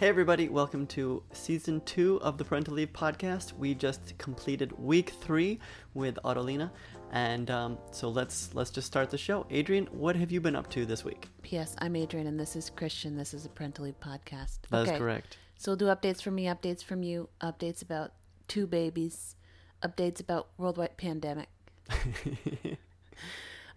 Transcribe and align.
Hey, 0.00 0.08
everybody, 0.08 0.48
welcome 0.48 0.86
to 0.86 1.22
season 1.34 1.82
two 1.82 2.18
of 2.22 2.38
the 2.38 2.44
Parental 2.46 2.72
Leave 2.72 2.90
podcast. 2.90 3.52
We 3.52 3.74
just 3.74 4.16
completed 4.16 4.72
week 4.78 5.10
three 5.20 5.60
with 5.92 6.18
Autolina, 6.24 6.70
and 7.12 7.50
um, 7.50 7.76
so 7.90 8.08
let's 8.08 8.54
let's 8.54 8.70
just 8.70 8.86
start 8.86 9.10
the 9.10 9.18
show. 9.18 9.44
Adrian, 9.50 9.84
what 9.92 10.16
have 10.16 10.32
you 10.32 10.40
been 10.40 10.56
up 10.56 10.70
to 10.70 10.86
this 10.86 11.04
week? 11.04 11.28
P.S. 11.42 11.76
I'm 11.80 11.96
Adrian, 11.96 12.26
and 12.26 12.40
this 12.40 12.56
is 12.56 12.70
Christian. 12.70 13.14
This 13.14 13.34
is 13.34 13.44
a 13.44 13.50
parental 13.50 13.84
leave 13.84 14.00
podcast. 14.00 14.60
That 14.70 14.88
is 14.88 14.98
correct. 14.98 15.36
So 15.58 15.72
we'll 15.72 15.76
do 15.76 15.84
updates 15.88 16.22
from 16.22 16.36
me, 16.36 16.46
updates 16.46 16.82
from 16.82 17.02
you, 17.02 17.28
updates 17.42 17.82
about 17.82 18.12
two 18.48 18.66
babies, 18.66 19.36
updates 19.82 20.18
about 20.18 20.48
worldwide 20.56 20.96
pandemic, 20.96 21.50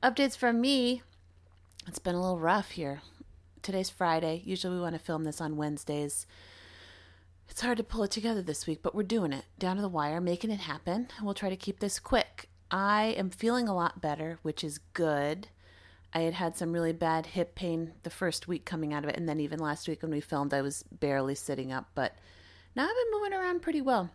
updates 0.01 0.37
from 0.37 0.61
me. 0.61 1.01
It's 1.85 1.99
been 1.99 2.15
a 2.15 2.21
little 2.21 2.39
rough 2.39 2.71
here. 2.71 3.01
Today's 3.63 3.89
Friday. 3.89 4.41
Usually 4.43 4.75
we 4.75 4.81
want 4.81 4.93
to 4.93 4.99
film 4.99 5.23
this 5.23 5.39
on 5.39 5.55
Wednesdays. 5.55 6.27
It's 7.47 7.61
hard 7.61 7.77
to 7.77 7.83
pull 7.83 8.03
it 8.03 8.11
together 8.11 8.41
this 8.41 8.67
week, 8.67 8.81
but 8.83 8.93
we're 8.93 9.03
doing 9.03 9.31
it 9.31 9.45
down 9.57 9.77
to 9.77 9.81
the 9.81 9.87
wire, 9.87 10.19
making 10.19 10.51
it 10.51 10.59
happen. 10.59 11.07
We'll 11.21 11.33
try 11.33 11.49
to 11.49 11.55
keep 11.55 11.79
this 11.79 11.97
quick. 11.97 12.49
I 12.69 13.15
am 13.17 13.29
feeling 13.29 13.69
a 13.69 13.75
lot 13.75 14.01
better, 14.01 14.37
which 14.41 14.65
is 14.65 14.79
good. 14.91 15.47
I 16.13 16.21
had 16.21 16.33
had 16.33 16.57
some 16.57 16.73
really 16.73 16.91
bad 16.91 17.27
hip 17.27 17.55
pain 17.55 17.93
the 18.03 18.09
first 18.09 18.49
week 18.49 18.65
coming 18.65 18.93
out 18.93 19.05
of 19.05 19.09
it, 19.09 19.15
and 19.15 19.29
then 19.29 19.39
even 19.39 19.59
last 19.59 19.87
week 19.87 20.01
when 20.01 20.11
we 20.11 20.19
filmed, 20.19 20.53
I 20.53 20.61
was 20.61 20.83
barely 20.91 21.33
sitting 21.33 21.71
up. 21.71 21.89
But 21.95 22.17
now 22.75 22.83
I've 22.83 22.89
been 22.89 23.19
moving 23.19 23.33
around 23.33 23.61
pretty 23.61 23.81
well. 23.81 24.09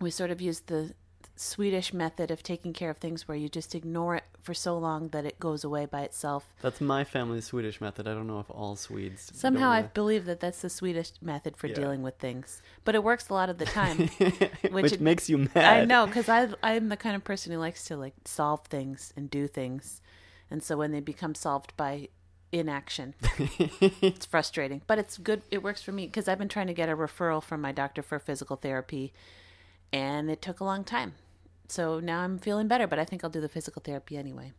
We 0.00 0.10
sort 0.10 0.30
of 0.30 0.40
used 0.40 0.68
the 0.68 0.94
Swedish 1.44 1.94
method 1.94 2.30
of 2.30 2.42
taking 2.42 2.74
care 2.74 2.90
of 2.90 2.98
things 2.98 3.26
where 3.26 3.34
you 3.36 3.48
just 3.48 3.74
ignore 3.74 4.14
it 4.16 4.24
for 4.42 4.52
so 4.52 4.76
long 4.76 5.08
that 5.08 5.24
it 5.24 5.40
goes 5.40 5.64
away 5.64 5.86
by 5.86 6.02
itself. 6.02 6.52
That's 6.60 6.82
my 6.82 7.02
family's 7.02 7.46
Swedish 7.46 7.80
method. 7.80 8.06
I 8.06 8.12
don't 8.12 8.26
know 8.26 8.40
if 8.40 8.50
all 8.50 8.76
Swedes. 8.76 9.30
Somehow 9.34 9.70
I 9.70 9.80
believe 9.80 10.26
that 10.26 10.40
that's 10.40 10.60
the 10.60 10.68
Swedish 10.68 11.12
method 11.22 11.56
for 11.56 11.66
Yeah. 11.68 11.76
dealing 11.76 12.02
with 12.02 12.18
things, 12.18 12.60
but 12.84 12.94
it 12.94 13.02
works 13.02 13.30
a 13.30 13.32
lot 13.32 13.48
of 13.48 13.56
the 13.56 13.64
time. 13.64 13.96
which 14.18 14.70
which, 14.70 14.92
it- 14.92 15.00
makes 15.00 15.30
you 15.30 15.38
mad. 15.38 15.56
I 15.80 15.84
know 15.86 16.06
because 16.06 16.28
I 16.28 16.48
I'm 16.62 16.90
the 16.90 16.96
kind 16.98 17.16
of 17.16 17.24
person 17.24 17.52
who 17.52 17.58
likes 17.58 17.84
to 17.86 17.96
like 17.96 18.14
solve 18.26 18.66
things 18.66 19.14
and 19.16 19.30
do 19.30 19.46
things, 19.46 20.02
and 20.50 20.62
so 20.62 20.76
when 20.76 20.92
they 20.92 21.00
become 21.00 21.34
solved 21.34 21.74
by 21.78 22.08
inaction, 22.52 23.14
it's 24.02 24.26
frustrating. 24.26 24.82
But 24.86 24.98
it's 24.98 25.16
good. 25.16 25.40
It 25.50 25.62
works 25.62 25.80
for 25.80 25.92
me 25.92 26.04
because 26.06 26.28
I've 26.28 26.38
been 26.38 26.48
trying 26.50 26.66
to 26.66 26.74
get 26.74 26.90
a 26.90 26.96
referral 26.96 27.42
from 27.42 27.62
my 27.62 27.72
doctor 27.72 28.02
for 28.02 28.18
physical 28.18 28.56
therapy, 28.56 29.14
and 29.90 30.30
it 30.30 30.42
took 30.42 30.60
a 30.60 30.64
long 30.64 30.84
time. 30.84 31.14
So 31.70 32.00
now 32.00 32.20
I'm 32.20 32.38
feeling 32.38 32.66
better, 32.68 32.86
but 32.86 32.98
I 32.98 33.04
think 33.04 33.22
I'll 33.22 33.30
do 33.30 33.40
the 33.40 33.48
physical 33.48 33.80
therapy 33.84 34.16
anyway. 34.16 34.52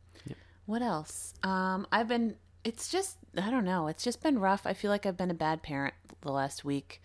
What 0.65 0.81
else? 0.81 1.33
Um, 1.43 1.85
I've 1.91 2.07
been. 2.07 2.35
It's 2.63 2.89
just 2.89 3.17
I 3.37 3.49
don't 3.49 3.65
know. 3.65 3.87
It's 3.87 4.03
just 4.03 4.21
been 4.21 4.39
rough. 4.39 4.65
I 4.65 4.73
feel 4.73 4.91
like 4.91 5.05
I've 5.05 5.17
been 5.17 5.31
a 5.31 5.35
bad 5.35 5.61
parent 5.63 5.95
the 6.21 6.31
last 6.31 6.63
week 6.63 7.01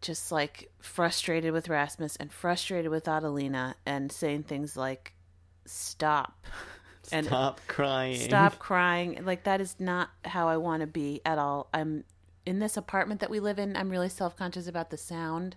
just 0.00 0.32
like 0.32 0.70
frustrated 0.80 1.52
with 1.52 1.68
Rasmus 1.68 2.16
and 2.16 2.32
frustrated 2.32 2.90
with 2.90 3.06
Adelina 3.06 3.76
and 3.86 4.10
saying 4.10 4.42
things 4.44 4.76
like 4.76 5.12
stop 5.64 6.44
and 7.12 7.26
Stop 7.26 7.60
crying. 7.68 8.16
stop 8.18 8.58
crying 8.60 9.20
like 9.24 9.44
that 9.44 9.60
is 9.60 9.76
not 9.78 10.10
how 10.24 10.48
I 10.48 10.56
want 10.56 10.80
to 10.80 10.86
be 10.88 11.20
at 11.24 11.38
all. 11.38 11.68
I'm 11.74 12.04
in 12.46 12.58
this 12.58 12.76
apartment 12.76 13.20
that 13.20 13.30
we 13.30 13.38
live 13.40 13.58
in. 13.58 13.76
I'm 13.76 13.90
really 13.90 14.08
self-conscious 14.08 14.66
about 14.66 14.90
the 14.90 14.96
sound 14.96 15.54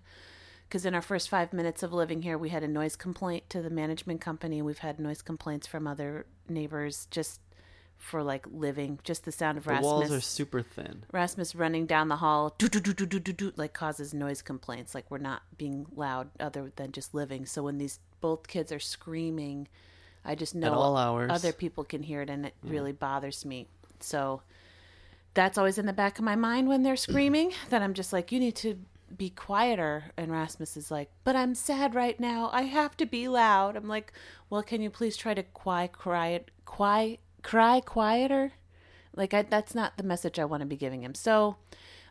because 0.68 0.86
in 0.86 0.94
our 0.96 1.02
first 1.02 1.30
5 1.30 1.54
minutes 1.54 1.84
of 1.84 1.94
living 1.94 2.22
here 2.22 2.38
we 2.38 2.50
had 2.50 2.64
a 2.64 2.68
noise 2.68 2.96
complaint 2.96 3.50
to 3.50 3.62
the 3.62 3.70
management 3.70 4.22
company. 4.22 4.62
We've 4.62 4.80
had 4.80 5.00
noise 5.00 5.22
complaints 5.22 5.68
from 5.68 5.88
other 5.88 6.26
neighbors 6.50 7.08
just 7.12 7.40
for 7.98 8.22
like 8.22 8.46
living 8.52 9.00
just 9.04 9.26
the 9.26 9.32
sound 9.32 9.58
of 9.58 9.64
The 9.64 9.72
Rasmus 9.72 9.86
walls 9.86 10.12
are 10.12 10.22
super 10.22 10.62
thin. 10.62 11.06
Rasmus 11.12 11.56
running 11.56 11.86
down 11.86 12.08
the 12.10 12.18
hall, 12.18 12.54
doo 12.58 12.68
doo 12.68 12.80
doo 12.80 12.94
doo 12.94 13.06
doo 13.06 13.20
doo 13.20 13.34
doo, 13.34 13.54
like 13.56 13.74
causes 13.74 14.14
noise 14.14 14.42
complaints. 14.42 14.94
Like 14.94 15.10
we're 15.10 15.18
not 15.18 15.42
being 15.58 15.88
loud 15.96 16.30
other 16.40 16.72
than 16.76 16.92
just 16.92 17.14
living. 17.14 17.46
So 17.46 17.64
when 17.64 17.78
these 17.78 18.00
both 18.22 18.48
kids 18.48 18.72
are 18.72 18.80
screaming, 18.80 19.68
I 20.24 20.36
just 20.36 20.56
know 20.56 20.74
all 20.74 20.98
hours. 20.98 21.32
other 21.32 21.54
people 21.54 21.84
can 21.84 22.04
hear 22.04 22.22
it, 22.22 22.30
and 22.30 22.46
it 22.46 22.54
really 22.64 22.92
bothers 22.92 23.46
me. 23.46 23.68
So 24.00 24.42
that's 25.34 25.58
always 25.58 25.78
in 25.78 25.86
the 25.86 25.94
back 25.94 26.20
of 26.20 26.26
my 26.26 26.36
mind 26.36 26.68
when 26.68 26.84
they're 26.84 26.96
screaming. 26.96 27.54
that 27.70 27.82
I'm 27.82 27.94
just 27.94 28.12
like, 28.14 28.32
you 28.32 28.40
need 28.40 28.56
to 28.58 28.78
be 29.18 29.30
quieter. 29.30 30.06
And 30.18 30.32
Rasmus 30.32 30.78
is 30.78 30.92
like, 30.92 31.10
but 31.24 31.36
I'm 31.36 31.56
sad 31.56 31.96
right 31.96 32.20
now. 32.20 32.50
I 32.54 32.64
have 32.64 32.98
to 32.98 33.06
be 33.06 33.28
loud. 33.28 33.76
I'm 33.76 33.88
like, 33.88 34.14
well, 34.50 34.64
can 34.64 34.82
you 34.82 34.90
please 34.90 35.18
try 35.18 35.34
to 35.34 35.44
cry, 35.44 35.88
quiet, 35.88 36.52
cry, 36.66 37.18
cry 37.42 37.80
quieter? 37.80 38.54
Like 39.16 39.34
I, 39.34 39.44
that's 39.44 39.76
not 39.76 39.98
the 39.98 40.04
message 40.04 40.40
I 40.40 40.46
want 40.46 40.62
to 40.62 40.68
be 40.68 40.76
giving 40.76 41.04
him. 41.04 41.16
So 41.16 41.58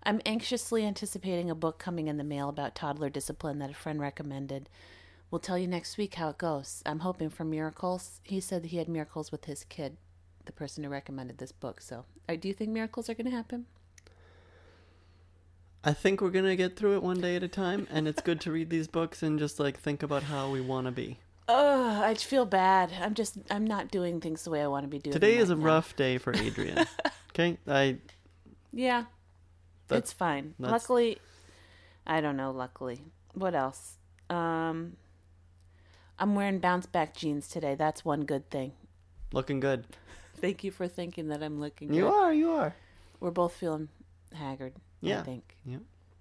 I'm 0.02 0.20
anxiously 0.26 0.84
anticipating 0.84 1.50
a 1.50 1.54
book 1.54 1.78
coming 1.78 2.08
in 2.08 2.16
the 2.16 2.24
mail 2.24 2.48
about 2.48 2.74
toddler 2.74 3.10
discipline 3.10 3.58
that 3.58 3.70
a 3.70 3.74
friend 3.74 4.00
recommended. 4.00 4.68
We'll 5.30 5.38
tell 5.40 5.58
you 5.58 5.66
next 5.66 5.98
week 5.98 6.14
how 6.14 6.28
it 6.28 6.38
goes. 6.38 6.82
I'm 6.86 7.00
hoping 7.00 7.30
for 7.30 7.44
miracles. 7.44 8.20
He 8.22 8.40
said 8.40 8.66
he 8.66 8.76
had 8.76 8.88
miracles 8.88 9.32
with 9.32 9.46
his 9.46 9.64
kid, 9.64 9.96
the 10.44 10.52
person 10.52 10.84
who 10.84 10.90
recommended 10.90 11.38
this 11.38 11.52
book. 11.52 11.80
So, 11.80 12.04
do 12.28 12.48
you 12.48 12.54
think 12.54 12.70
miracles 12.70 13.08
are 13.08 13.14
going 13.14 13.30
to 13.30 13.36
happen? 13.36 13.66
I 15.86 15.92
think 15.92 16.20
we're 16.20 16.30
gonna 16.30 16.56
get 16.56 16.76
through 16.76 16.94
it 16.96 17.02
one 17.02 17.20
day 17.20 17.36
at 17.36 17.42
a 17.42 17.48
time, 17.48 17.86
and 17.90 18.08
it's 18.08 18.22
good 18.22 18.40
to 18.42 18.50
read 18.52 18.70
these 18.70 18.88
books 18.88 19.22
and 19.22 19.38
just 19.38 19.60
like 19.60 19.78
think 19.78 20.02
about 20.02 20.22
how 20.22 20.50
we 20.50 20.60
want 20.60 20.86
to 20.86 20.92
be. 20.92 21.18
Oh, 21.46 22.00
I 22.02 22.14
feel 22.14 22.46
bad. 22.46 22.90
I'm 23.00 23.12
just 23.14 23.36
I'm 23.50 23.66
not 23.66 23.90
doing 23.90 24.20
things 24.20 24.44
the 24.44 24.50
way 24.50 24.62
I 24.62 24.66
want 24.66 24.84
to 24.84 24.88
be 24.88 24.98
doing. 24.98 25.12
Today 25.12 25.36
is 25.36 25.50
a 25.50 25.56
now. 25.56 25.64
rough 25.64 25.94
day 25.94 26.16
for 26.18 26.34
Adrian. 26.34 26.86
okay, 27.30 27.58
I 27.68 27.98
Yeah, 28.72 29.04
That's- 29.88 30.04
it's 30.10 30.12
fine. 30.12 30.54
that's- 30.58 30.72
Luckily, 30.82 31.18
I 32.06 32.20
don't 32.22 32.36
know. 32.38 32.50
Luckily, 32.50 33.02
what 33.34 33.54
else? 33.54 33.98
Um, 34.30 34.96
I'm 36.18 36.34
wearing 36.34 36.60
bounce 36.60 36.86
back 36.86 37.14
jeans 37.14 37.46
today. 37.46 37.74
That's 37.74 38.04
one 38.06 38.24
good 38.24 38.48
thing. 38.48 38.72
looking 39.32 39.60
good. 39.60 39.84
Thank 40.36 40.64
you 40.64 40.70
for 40.70 40.88
thinking 40.88 41.28
that 41.28 41.42
I'm 41.42 41.60
looking. 41.60 41.88
Good. 41.88 41.96
You 41.96 42.02
good. 42.04 42.12
are, 42.14 42.32
you 42.32 42.50
are. 42.52 42.74
We're 43.20 43.30
both 43.30 43.52
feeling 43.54 43.88
haggard. 44.32 44.72
Yeah. 45.08 45.20
I 45.20 45.22
think. 45.22 45.56
Yeah. 45.64 45.78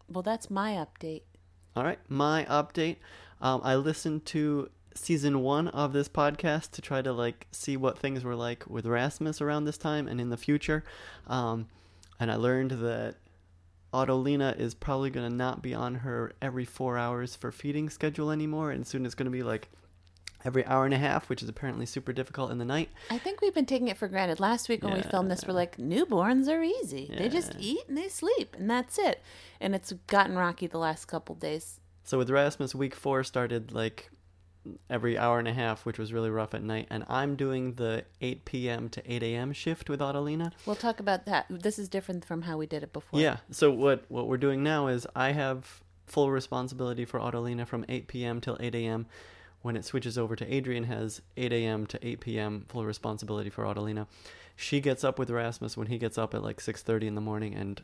Well, 0.09 0.23
that's 0.23 0.49
my 0.49 0.73
update. 0.73 1.23
All 1.75 1.83
right, 1.83 1.99
my 2.07 2.45
update. 2.49 2.97
Um, 3.41 3.61
I 3.63 3.75
listened 3.75 4.25
to 4.27 4.69
season 4.95 5.41
one 5.41 5.69
of 5.69 5.91
this 5.91 6.07
podcast 6.07 6.71
to 6.71 6.81
try 6.81 7.01
to 7.01 7.11
like 7.11 7.47
see 7.51 7.75
what 7.77 7.97
things 7.97 8.23
were 8.23 8.35
like 8.35 8.63
with 8.69 8.85
Rasmus 8.85 9.41
around 9.41 9.65
this 9.65 9.77
time 9.77 10.07
and 10.07 10.21
in 10.21 10.29
the 10.29 10.37
future, 10.37 10.83
um, 11.27 11.67
and 12.19 12.31
I 12.31 12.35
learned 12.35 12.71
that 12.71 13.15
Autolina 13.91 14.57
is 14.59 14.73
probably 14.73 15.09
gonna 15.09 15.29
not 15.29 15.61
be 15.61 15.73
on 15.73 15.95
her 15.95 16.33
every 16.41 16.65
four 16.65 16.97
hours 16.97 17.35
for 17.35 17.51
feeding 17.51 17.89
schedule 17.89 18.29
anymore, 18.29 18.71
and 18.71 18.85
soon 18.85 19.05
it's 19.05 19.15
gonna 19.15 19.29
be 19.29 19.43
like 19.43 19.69
every 20.45 20.65
hour 20.65 20.85
and 20.85 20.93
a 20.93 20.97
half, 20.97 21.29
which 21.29 21.41
is 21.41 21.49
apparently 21.49 21.85
super 21.85 22.13
difficult 22.13 22.51
in 22.51 22.57
the 22.57 22.65
night. 22.65 22.89
I 23.09 23.17
think 23.17 23.41
we've 23.41 23.53
been 23.53 23.65
taking 23.65 23.87
it 23.87 23.97
for 23.97 24.07
granted. 24.07 24.39
Last 24.39 24.69
week 24.69 24.83
when 24.83 24.93
we 24.93 25.01
filmed 25.01 25.31
this, 25.31 25.45
we're 25.45 25.53
like, 25.53 25.77
newborns 25.77 26.47
are 26.47 26.63
easy. 26.63 27.13
They 27.17 27.29
just 27.29 27.55
eat 27.59 27.81
and 27.87 27.97
they 27.97 28.09
sleep, 28.09 28.55
and 28.57 28.69
that's 28.69 28.97
it. 28.97 29.21
And 29.59 29.73
it's 29.75 29.93
gotten 30.07 30.35
rocky 30.35 30.67
the 30.67 30.77
last 30.77 31.05
couple 31.05 31.35
days. 31.35 31.79
So 32.03 32.17
with 32.17 32.29
Rasmus, 32.29 32.75
week 32.75 32.95
four 32.95 33.23
started 33.23 33.71
like 33.71 34.09
every 34.89 35.17
hour 35.17 35.39
and 35.39 35.47
a 35.47 35.53
half, 35.53 35.85
which 35.85 35.97
was 35.97 36.13
really 36.13 36.29
rough 36.29 36.53
at 36.53 36.63
night. 36.63 36.87
And 36.89 37.03
I'm 37.07 37.35
doing 37.35 37.73
the 37.75 38.05
8 38.21 38.45
p.m. 38.45 38.89
to 38.89 39.13
8 39.13 39.23
a.m. 39.23 39.53
shift 39.53 39.89
with 39.89 39.99
Autolina. 39.99 40.51
We'll 40.65 40.75
talk 40.75 40.99
about 40.99 41.25
that. 41.25 41.45
This 41.49 41.79
is 41.79 41.89
different 41.89 42.25
from 42.25 42.43
how 42.43 42.57
we 42.57 42.65
did 42.65 42.83
it 42.83 42.93
before. 42.93 43.19
Yeah. 43.19 43.37
So 43.51 43.71
what 43.71 44.05
what 44.09 44.27
we're 44.27 44.37
doing 44.37 44.63
now 44.63 44.87
is 44.87 45.07
I 45.15 45.31
have 45.31 45.81
full 46.05 46.31
responsibility 46.31 47.05
for 47.05 47.19
Autolina 47.19 47.65
from 47.65 47.85
8 47.87 48.07
p.m. 48.07 48.41
till 48.41 48.57
8 48.59 48.75
a.m. 48.75 49.05
When 49.63 49.75
it 49.75 49.85
switches 49.85 50.17
over 50.17 50.35
to 50.35 50.53
Adrian, 50.53 50.83
has 50.83 51.21
8 51.35 51.51
a.m. 51.51 51.87
to 51.87 52.07
8 52.07 52.19
p.m. 52.19 52.65
full 52.67 52.85
responsibility 52.85 53.49
for 53.49 53.63
Autolina. 53.63 54.07
She 54.55 54.79
gets 54.79 55.03
up 55.03 55.17
with 55.17 55.31
Rasmus 55.31 55.75
when 55.75 55.87
he 55.87 55.97
gets 55.97 56.17
up 56.17 56.35
at 56.35 56.43
like 56.43 56.57
6:30 56.59 57.07
in 57.07 57.15
the 57.15 57.21
morning 57.21 57.55
and 57.55 57.81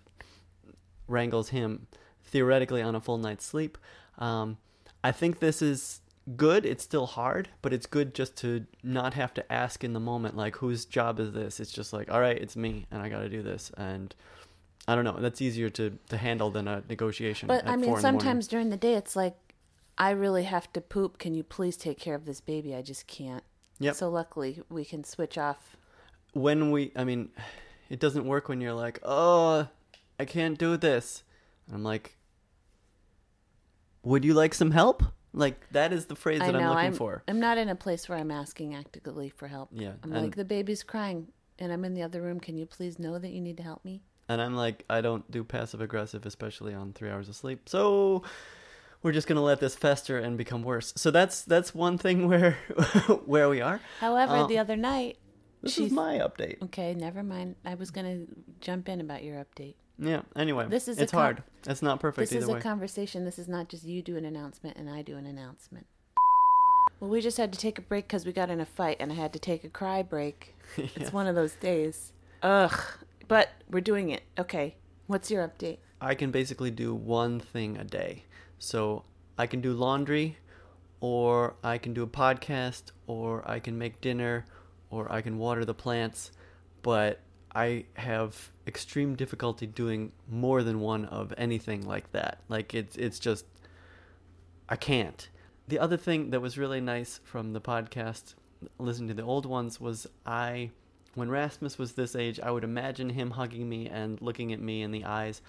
wrangles 1.08 1.50
him 1.50 1.88
theoretically 2.24 2.82
on 2.82 2.96
a 2.96 3.02
full 3.02 3.18
night's 3.18 3.46
sleep. 3.46 3.78
Um, 4.20 4.58
I 5.04 5.12
think 5.12 5.40
this 5.40 5.62
is 5.62 6.02
good. 6.36 6.66
It's 6.66 6.84
still 6.84 7.08
hard, 7.08 7.50
but 7.62 7.74
it's 7.74 7.86
good 7.86 8.14
just 8.14 8.36
to 8.38 8.66
not 8.84 9.14
have 9.14 9.34
to 9.36 9.52
ask 9.52 9.84
in 9.84 9.94
the 9.94 10.00
moment, 10.00 10.36
like, 10.36 10.58
whose 10.58 10.86
job 10.86 11.20
is 11.20 11.32
this? 11.32 11.60
It's 11.60 11.72
just 11.72 11.94
like, 11.94 12.12
all 12.12 12.20
right, 12.20 12.38
it's 12.38 12.56
me, 12.56 12.86
and 12.92 13.02
I 13.02 13.10
got 13.10 13.20
to 13.22 13.30
do 13.30 13.42
this. 13.42 13.72
And 13.78 14.14
I 14.88 14.96
don't 14.96 15.06
know. 15.06 15.18
That's 15.20 15.42
easier 15.42 15.70
to, 15.72 15.98
to 16.10 16.18
handle 16.18 16.52
than 16.52 16.68
a 16.68 16.84
negotiation. 16.90 17.48
But 17.48 17.68
I 17.68 17.76
mean, 17.76 17.98
sometimes 17.98 18.48
during 18.48 18.70
the 18.70 18.78
day, 18.78 18.96
it's 18.96 19.16
like, 19.16 19.36
I 20.00 20.12
really 20.12 20.44
have 20.46 20.72
to 20.74 20.82
poop. 20.82 21.18
Can 21.18 21.34
you 21.34 21.44
please 21.44 21.76
take 21.76 22.00
care 22.00 22.16
of 22.16 22.26
this 22.26 22.40
baby? 22.40 22.74
I 22.74 22.82
just 22.82 23.06
can't. 23.06 23.44
Yep. 23.80 23.96
So 23.96 24.10
luckily, 24.10 24.62
we 24.70 24.86
can 24.86 25.04
switch 25.04 25.38
off. 25.38 25.76
when 26.34 26.72
we, 26.72 26.92
I 26.96 27.04
mean, 27.04 27.30
it 27.90 28.00
doesn't 28.00 28.26
work 28.26 28.48
when 28.50 28.62
you're 28.62 28.74
like, 28.74 29.00
oh, 29.04 29.68
I 30.20 30.26
can't 30.26 30.58
do 30.58 30.78
this. 30.78 31.24
And 31.68 31.76
I'm 31.76 31.84
like, 31.84 32.16
would 34.04 34.24
you 34.24 34.34
like 34.34 34.54
some 34.54 34.72
help? 34.72 35.04
Like 35.34 35.70
that 35.72 35.94
is 35.94 36.08
the 36.08 36.16
phrase 36.16 36.42
I 36.42 36.48
that 36.48 36.54
know. 36.54 36.60
I'm 36.60 36.70
looking 36.70 36.86
I'm, 36.88 36.94
for. 36.94 37.24
I'm 37.28 37.40
not 37.40 37.58
in 37.58 37.70
a 37.70 37.76
place 37.76 38.10
where 38.10 38.18
I'm 38.18 38.32
asking 38.32 38.74
actively 38.74 39.30
for 39.30 39.48
help. 39.48 39.70
Yeah, 39.72 39.94
I'm 40.04 40.12
and- 40.14 40.24
like, 40.24 40.36
the 40.36 40.46
baby's 40.46 40.82
crying, 40.84 41.28
and 41.60 41.72
I'm 41.72 41.86
in 41.86 41.94
the 41.94 42.02
other 42.02 42.22
room. 42.22 42.40
Can 42.40 42.58
you 42.58 42.66
please 42.66 42.98
know 42.98 43.20
that 43.20 43.30
you 43.30 43.42
need 43.42 43.58
to 43.58 43.64
help 43.64 43.84
me? 43.86 44.02
And 44.28 44.42
I'm 44.42 44.56
like, 44.56 44.86
I 44.90 45.02
don't 45.02 45.30
do 45.32 45.44
passive 45.44 45.82
aggressive, 45.82 46.26
especially 46.26 46.74
on 46.74 46.94
three 46.94 47.10
hours 47.10 47.30
of 47.30 47.36
sleep. 47.36 47.68
So 47.68 48.24
we're 49.02 49.12
just 49.12 49.28
gonna 49.28 49.42
let 49.44 49.60
this 49.60 49.76
fester 49.76 50.18
and 50.18 50.38
become 50.38 50.64
worse. 50.64 50.94
So 50.96 51.12
that's 51.12 51.42
that's 51.44 51.74
one 51.74 51.98
thing 51.98 52.28
where 52.30 52.54
where 53.26 53.50
we 53.50 53.62
are. 53.62 53.80
However, 54.00 54.34
Um, 54.38 54.48
the 54.50 54.58
other 54.58 54.76
night, 54.76 55.18
This 55.62 55.74
she's 55.74 55.88
is 55.88 55.92
my 55.94 56.18
update. 56.20 56.62
okay. 56.64 56.94
Never 56.94 57.24
mind. 57.24 57.56
I 57.66 57.76
was 57.76 57.92
gonna 57.92 58.26
jump 58.62 58.90
in 58.90 59.02
about 59.02 59.24
your 59.24 59.44
update. 59.44 59.76
Yeah. 59.98 60.22
Anyway, 60.36 60.68
This 60.70 60.88
is 60.88 60.98
it's 60.98 61.12
com- 61.12 61.22
hard. 61.22 61.44
It's 61.68 61.82
not 61.82 62.00
perfect 62.00 62.30
This 62.30 62.38
is 62.38 62.44
either 62.46 62.54
a 62.54 62.56
way. 62.56 62.62
conversation. 62.62 63.26
This 63.26 63.38
is 63.38 63.48
not 63.50 63.68
just 63.70 63.84
you 63.84 64.02
do 64.02 64.16
an 64.16 64.24
announcement 64.26 64.78
and 64.78 64.90
I 64.90 65.02
do 65.02 65.18
an 65.18 65.26
announcement. 65.26 65.88
Well, 67.00 67.10
we 67.10 67.22
just 67.22 67.38
had 67.38 67.52
to 67.54 67.60
take 67.60 67.78
a 67.78 67.82
break 67.82 68.08
because 68.08 68.26
we 68.26 68.34
got 68.34 68.50
in 68.50 68.60
a 68.60 68.66
fight, 68.66 68.98
and 69.00 69.10
I 69.12 69.16
had 69.16 69.32
to 69.34 69.40
take 69.40 69.64
a 69.64 69.70
cry 69.70 70.02
break. 70.04 70.56
Yeah. 70.78 70.88
It's 70.96 71.14
one 71.14 71.28
of 71.28 71.36
those 71.36 71.54
days. 71.56 72.12
Ugh. 72.44 72.78
But 73.30 73.50
we're 73.70 73.80
doing 73.82 74.10
it. 74.10 74.24
Okay. 74.38 74.76
What's 75.08 75.32
your 75.32 75.48
update? 75.48 75.78
I 76.02 76.14
can 76.16 76.30
basically 76.32 76.72
do 76.72 76.94
one 76.94 77.40
thing 77.40 77.78
a 77.78 77.84
day. 77.86 78.24
So 78.60 79.04
I 79.38 79.48
can 79.48 79.62
do 79.62 79.74
laundry, 79.74 80.38
or 81.00 81.56
I 81.64 81.78
can 81.78 81.94
do 81.94 82.04
a 82.04 82.08
podcast, 82.08 82.92
or 83.08 83.50
I 83.50 83.60
can 83.60 83.78
make 83.78 84.02
dinner, 84.02 84.46
or 84.90 85.12
I 85.12 85.22
can 85.22 85.38
water 85.38 85.66
the 85.66 85.74
plants. 85.74 86.32
But 86.82 87.22
I 87.56 87.86
have 87.96 88.52
extreme 88.68 89.16
difficulty 89.16 89.66
doing 89.66 90.12
more 90.30 90.62
than 90.62 90.80
one 90.80 91.06
of 91.06 91.34
anything 91.38 91.88
like 91.88 92.12
that. 92.12 92.42
Like 92.48 92.76
it's 92.76 92.96
it's 92.96 93.18
just 93.18 93.46
I 94.68 94.76
can't. 94.76 95.28
The 95.68 95.80
other 95.80 95.98
thing 95.98 96.30
that 96.30 96.42
was 96.42 96.58
really 96.58 96.82
nice 96.82 97.20
from 97.24 97.54
the 97.54 97.62
podcast, 97.62 98.36
listening 98.78 99.08
to 99.10 99.14
the 99.16 99.24
old 99.24 99.46
ones, 99.46 99.80
was 99.80 100.06
I, 100.26 100.72
when 101.16 101.30
Rasmus 101.30 101.78
was 101.78 101.94
this 101.94 102.16
age, 102.16 102.40
I 102.40 102.52
would 102.52 102.64
imagine 102.64 103.10
him 103.10 103.32
hugging 103.32 103.68
me 103.68 103.88
and 103.88 104.22
looking 104.22 104.54
at 104.54 104.60
me 104.60 104.82
in 104.84 104.92
the 104.92 105.06
eyes. 105.06 105.42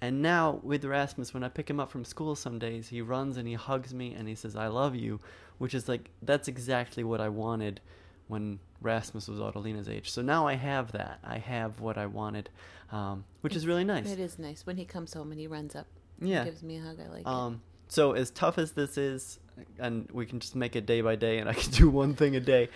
And 0.00 0.22
now 0.22 0.60
with 0.62 0.84
Rasmus, 0.84 1.34
when 1.34 1.42
I 1.42 1.48
pick 1.48 1.68
him 1.68 1.80
up 1.80 1.90
from 1.90 2.04
school 2.04 2.36
some 2.36 2.58
days, 2.58 2.88
he 2.88 3.02
runs 3.02 3.36
and 3.36 3.48
he 3.48 3.54
hugs 3.54 3.92
me 3.92 4.14
and 4.14 4.28
he 4.28 4.34
says, 4.36 4.54
I 4.54 4.68
love 4.68 4.94
you, 4.94 5.18
which 5.58 5.74
is 5.74 5.88
like, 5.88 6.10
that's 6.22 6.46
exactly 6.46 7.02
what 7.02 7.20
I 7.20 7.28
wanted 7.28 7.80
when 8.28 8.60
Rasmus 8.80 9.26
was 9.26 9.40
Otolina's 9.40 9.88
age. 9.88 10.10
So 10.10 10.22
now 10.22 10.46
I 10.46 10.54
have 10.54 10.92
that. 10.92 11.18
I 11.24 11.38
have 11.38 11.80
what 11.80 11.98
I 11.98 12.06
wanted, 12.06 12.48
um, 12.92 13.24
which 13.40 13.56
is 13.56 13.66
really 13.66 13.84
nice. 13.84 14.08
It 14.08 14.20
is 14.20 14.38
nice 14.38 14.64
when 14.66 14.76
he 14.76 14.84
comes 14.84 15.14
home 15.14 15.32
and 15.32 15.40
he 15.40 15.46
runs 15.48 15.74
up, 15.74 15.86
Yeah. 16.20 16.44
gives 16.44 16.62
me 16.62 16.76
a 16.76 16.82
hug. 16.82 16.98
I 17.00 17.08
like 17.08 17.20
it. 17.22 17.26
Um, 17.26 17.62
so 17.88 18.12
as 18.12 18.30
tough 18.30 18.58
as 18.58 18.72
this 18.72 18.98
is, 18.98 19.40
and 19.80 20.08
we 20.12 20.26
can 20.26 20.38
just 20.38 20.54
make 20.54 20.76
it 20.76 20.86
day 20.86 21.00
by 21.00 21.16
day, 21.16 21.38
and 21.38 21.48
I 21.48 21.54
can 21.54 21.70
do 21.72 21.88
one 21.90 22.14
thing 22.14 22.36
a 22.36 22.40
day. 22.40 22.68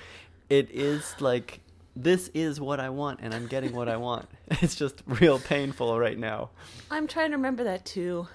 It 0.51 0.71
is 0.73 1.15
like 1.21 1.61
this 1.95 2.29
is 2.35 2.61
what 2.61 2.81
I 2.81 2.89
want, 2.91 3.21
and 3.23 3.35
I'm 3.35 3.47
getting 3.47 3.73
what 3.75 3.89
I 3.89 3.97
want. 3.97 4.29
It's 4.63 4.75
just 4.77 5.03
real 5.07 5.39
painful 5.39 5.99
right 5.99 6.19
now. 6.19 6.51
I'm 6.91 7.07
trying 7.07 7.31
to 7.31 7.37
remember 7.37 7.65
that 7.65 7.85
too. 7.85 8.29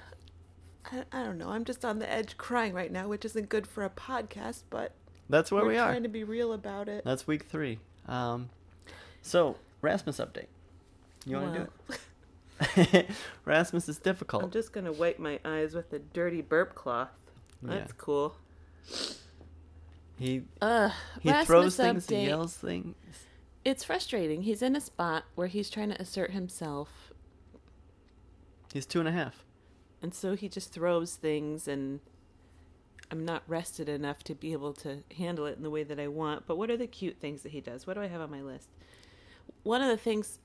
I, 0.91 1.03
I 1.11 1.23
don't 1.23 1.37
know. 1.37 1.49
I'm 1.49 1.63
just 1.65 1.83
on 1.85 1.99
the 1.99 2.11
edge 2.11 2.37
crying 2.37 2.73
right 2.73 2.91
now, 2.91 3.07
which 3.07 3.23
isn't 3.25 3.49
good 3.49 3.67
for 3.67 3.83
a 3.85 3.89
podcast, 3.89 4.63
but 4.69 4.93
That's 5.29 5.51
where 5.51 5.63
we're 5.63 5.69
we 5.69 5.77
are. 5.77 5.89
trying 5.89 6.03
to 6.03 6.09
be 6.09 6.23
real 6.23 6.53
about 6.53 6.87
it. 6.89 7.03
That's 7.05 7.27
week 7.27 7.43
three. 7.43 7.79
Um, 8.07 8.49
so 9.21 9.57
Rasmus 9.81 10.17
update. 10.19 10.47
You 11.25 11.37
want 11.37 11.53
to 11.53 11.59
do 11.59 12.87
it? 12.93 13.09
Rasmus 13.45 13.87
is 13.89 13.97
difficult. 13.97 14.43
I'm 14.43 14.51
just 14.51 14.71
gonna 14.73 14.91
wipe 14.93 15.19
my 15.19 15.39
eyes 15.45 15.73
with 15.75 15.91
a 15.93 15.99
dirty 15.99 16.41
burp 16.41 16.73
cloth. 16.73 17.09
That's 17.61 17.91
Yeah. 17.91 17.95
cool. 17.97 18.35
He 20.17 20.43
Ugh. 20.61 20.91
he 21.21 21.29
Rasmus 21.29 21.47
throws 21.47 21.75
things, 21.75 22.07
he 22.09 22.25
yells 22.25 22.55
things. 22.55 22.95
It's 23.67 23.83
frustrating. 23.83 24.43
He's 24.43 24.61
in 24.61 24.77
a 24.77 24.79
spot 24.79 25.25
where 25.35 25.47
he's 25.47 25.69
trying 25.69 25.89
to 25.89 26.01
assert 26.01 26.31
himself, 26.31 27.11
He's 28.71 28.85
two 28.85 28.99
and 29.01 29.09
a 29.09 29.11
half. 29.11 29.43
and 30.01 30.13
so 30.13 30.37
he 30.37 30.47
just 30.47 30.71
throws 30.71 31.15
things, 31.15 31.67
and 31.67 31.99
I'm 33.11 33.25
not 33.25 33.43
rested 33.45 33.89
enough 33.89 34.23
to 34.23 34.35
be 34.35 34.53
able 34.53 34.71
to 34.75 35.03
handle 35.17 35.45
it 35.47 35.57
in 35.57 35.63
the 35.63 35.69
way 35.69 35.83
that 35.83 35.99
I 35.99 36.07
want. 36.07 36.47
But 36.47 36.57
what 36.57 36.71
are 36.71 36.77
the 36.77 36.87
cute 36.87 37.19
things 37.19 37.41
that 37.41 37.51
he 37.51 37.59
does? 37.59 37.85
What 37.85 37.95
do 37.95 38.01
I 38.01 38.07
have 38.07 38.21
on 38.21 38.31
my 38.31 38.41
list? 38.41 38.69
One 39.63 39.81
of 39.81 39.89
the 39.89 39.97
things, 39.97 40.39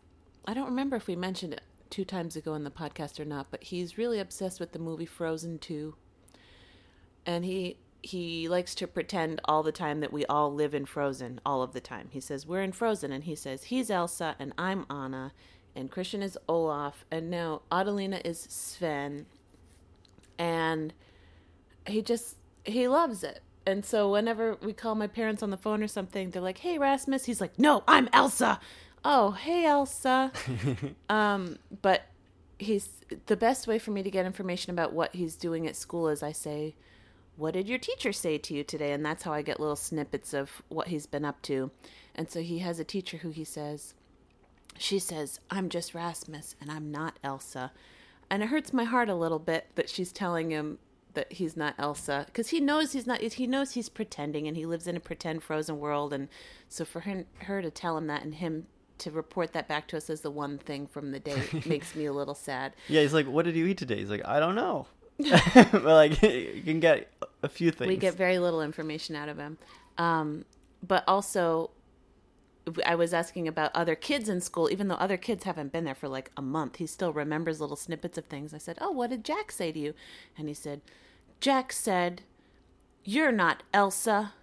I 0.44 0.52
don't 0.52 0.66
remember 0.66 0.96
if 0.96 1.06
we 1.06 1.14
mentioned 1.14 1.52
it 1.52 1.62
two 1.90 2.04
times 2.04 2.34
ago 2.34 2.54
in 2.54 2.64
the 2.64 2.72
podcast 2.72 3.20
or 3.20 3.24
not, 3.24 3.52
but 3.52 3.62
he's 3.62 3.96
really 3.96 4.18
obsessed 4.18 4.58
with 4.58 4.72
the 4.72 4.80
movie 4.80 5.06
Frozen 5.06 5.60
2. 5.60 5.94
And 7.24 7.44
he 7.44 7.76
he 8.02 8.48
likes 8.48 8.74
to 8.74 8.86
pretend 8.86 9.40
all 9.44 9.62
the 9.62 9.72
time 9.72 10.00
that 10.00 10.12
we 10.12 10.26
all 10.26 10.52
live 10.52 10.74
in 10.74 10.84
Frozen 10.84 11.40
all 11.46 11.62
of 11.62 11.72
the 11.72 11.80
time. 11.80 12.08
He 12.10 12.20
says 12.20 12.46
we're 12.46 12.62
in 12.62 12.72
Frozen 12.72 13.12
and 13.12 13.24
he 13.24 13.36
says 13.36 13.64
he's 13.64 13.90
Elsa 13.90 14.34
and 14.38 14.52
I'm 14.58 14.84
Anna 14.90 15.32
and 15.76 15.90
Christian 15.90 16.20
is 16.20 16.36
Olaf 16.48 17.04
and 17.10 17.30
now 17.30 17.62
Adelina 17.70 18.20
is 18.24 18.40
Sven 18.40 19.26
and 20.38 20.92
he 21.86 22.02
just 22.02 22.36
he 22.64 22.88
loves 22.88 23.22
it. 23.22 23.40
And 23.64 23.84
so 23.84 24.10
whenever 24.10 24.56
we 24.60 24.72
call 24.72 24.96
my 24.96 25.06
parents 25.06 25.42
on 25.42 25.50
the 25.50 25.56
phone 25.56 25.84
or 25.84 25.88
something, 25.88 26.30
they're 26.30 26.42
like, 26.42 26.58
"Hey 26.58 26.78
Rasmus," 26.78 27.24
he's 27.24 27.40
like, 27.40 27.58
"No, 27.58 27.84
I'm 27.86 28.08
Elsa." 28.12 28.58
Oh, 29.04 29.32
hey 29.32 29.64
Elsa. 29.64 30.32
um, 31.08 31.58
but 31.80 32.02
he's 32.58 32.88
the 33.26 33.36
best 33.36 33.66
way 33.66 33.78
for 33.78 33.92
me 33.92 34.02
to 34.02 34.10
get 34.10 34.26
information 34.26 34.70
about 34.70 34.92
what 34.92 35.14
he's 35.14 35.36
doing 35.36 35.66
at 35.66 35.76
school 35.76 36.08
is 36.08 36.22
I 36.22 36.32
say, 36.32 36.74
"What 37.36 37.54
did 37.54 37.68
your 37.68 37.78
teacher 37.78 38.12
say 38.12 38.38
to 38.38 38.54
you 38.54 38.64
today?" 38.64 38.92
And 38.92 39.04
that's 39.04 39.22
how 39.22 39.32
I 39.32 39.42
get 39.42 39.60
little 39.60 39.76
snippets 39.76 40.34
of 40.34 40.62
what 40.68 40.88
he's 40.88 41.06
been 41.06 41.24
up 41.24 41.42
to. 41.42 41.70
And 42.14 42.30
so 42.30 42.42
he 42.42 42.58
has 42.58 42.78
a 42.78 42.84
teacher 42.84 43.18
who 43.18 43.30
he 43.30 43.44
says, 43.44 43.94
she 44.78 44.98
says, 44.98 45.40
"I'm 45.50 45.68
just 45.68 45.94
Rasmus 45.94 46.56
and 46.60 46.70
I'm 46.70 46.90
not 46.90 47.18
Elsa." 47.22 47.72
And 48.30 48.42
it 48.42 48.48
hurts 48.48 48.72
my 48.72 48.84
heart 48.84 49.08
a 49.08 49.14
little 49.14 49.38
bit 49.38 49.68
that 49.74 49.90
she's 49.90 50.12
telling 50.12 50.50
him 50.50 50.78
that 51.14 51.30
he's 51.32 51.56
not 51.56 51.74
Elsa 51.78 52.24
because 52.26 52.48
he 52.48 52.60
knows 52.60 52.92
he's 52.92 53.06
not 53.06 53.20
he 53.20 53.46
knows 53.46 53.72
he's 53.72 53.90
pretending 53.90 54.48
and 54.48 54.56
he 54.56 54.64
lives 54.64 54.86
in 54.86 54.96
a 54.96 55.00
pretend 55.00 55.42
frozen 55.42 55.78
world 55.78 56.12
and 56.12 56.28
so 56.70 56.86
for 56.86 57.00
her, 57.00 57.24
her 57.40 57.60
to 57.60 57.70
tell 57.70 57.98
him 57.98 58.06
that 58.06 58.22
and 58.22 58.36
him 58.36 58.66
to 58.96 59.10
report 59.10 59.52
that 59.52 59.68
back 59.68 59.86
to 59.88 59.96
us 59.96 60.08
as 60.08 60.22
the 60.22 60.30
one 60.30 60.56
thing 60.56 60.86
from 60.86 61.10
the 61.10 61.20
day 61.20 61.42
makes 61.66 61.94
me 61.94 62.06
a 62.06 62.12
little 62.12 62.34
sad. 62.34 62.72
Yeah, 62.88 63.02
he's 63.02 63.12
like, 63.12 63.26
"What 63.26 63.44
did 63.44 63.56
you 63.56 63.66
eat 63.66 63.78
today?" 63.78 63.98
He's 63.98 64.10
like, 64.10 64.26
"I 64.26 64.40
don't 64.40 64.54
know." 64.54 64.86
but 65.72 65.84
like, 65.84 66.22
you 66.22 66.62
can 66.64 66.80
get 66.80 67.12
a 67.42 67.48
few 67.48 67.70
things. 67.70 67.88
We 67.88 67.96
get 67.96 68.14
very 68.14 68.38
little 68.38 68.62
information 68.62 69.16
out 69.16 69.28
of 69.28 69.38
him. 69.38 69.58
Um, 69.98 70.44
but 70.86 71.04
also, 71.06 71.70
I 72.86 72.94
was 72.94 73.12
asking 73.12 73.48
about 73.48 73.70
other 73.74 73.94
kids 73.94 74.28
in 74.28 74.40
school, 74.40 74.70
even 74.70 74.88
though 74.88 74.96
other 74.96 75.16
kids 75.16 75.44
haven't 75.44 75.72
been 75.72 75.84
there 75.84 75.94
for 75.94 76.08
like 76.08 76.30
a 76.36 76.42
month. 76.42 76.76
He 76.76 76.86
still 76.86 77.12
remembers 77.12 77.60
little 77.60 77.76
snippets 77.76 78.18
of 78.18 78.26
things. 78.26 78.54
I 78.54 78.58
said, 78.58 78.78
Oh, 78.80 78.90
what 78.90 79.10
did 79.10 79.24
Jack 79.24 79.52
say 79.52 79.72
to 79.72 79.78
you? 79.78 79.94
And 80.36 80.48
he 80.48 80.54
said, 80.54 80.80
Jack 81.40 81.72
said, 81.72 82.22
You're 83.04 83.32
not 83.32 83.62
Elsa. 83.74 84.34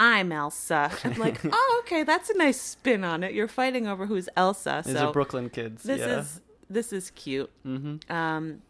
I'm 0.00 0.32
Elsa. 0.32 0.90
I'm 1.04 1.18
like, 1.18 1.40
Oh, 1.44 1.82
okay, 1.84 2.02
that's 2.02 2.30
a 2.30 2.36
nice 2.36 2.60
spin 2.60 3.04
on 3.04 3.22
it. 3.22 3.34
You're 3.34 3.48
fighting 3.48 3.86
over 3.86 4.06
who's 4.06 4.28
Elsa. 4.36 4.82
These 4.84 4.96
are 4.96 5.12
Brooklyn 5.12 5.50
kids. 5.50 5.82
this 5.82 6.00
yeah. 6.00 6.20
is 6.20 6.40
this 6.70 6.92
is 6.92 7.10
cute. 7.10 7.50
Mm-hmm. 7.66 8.12
Um, 8.12 8.62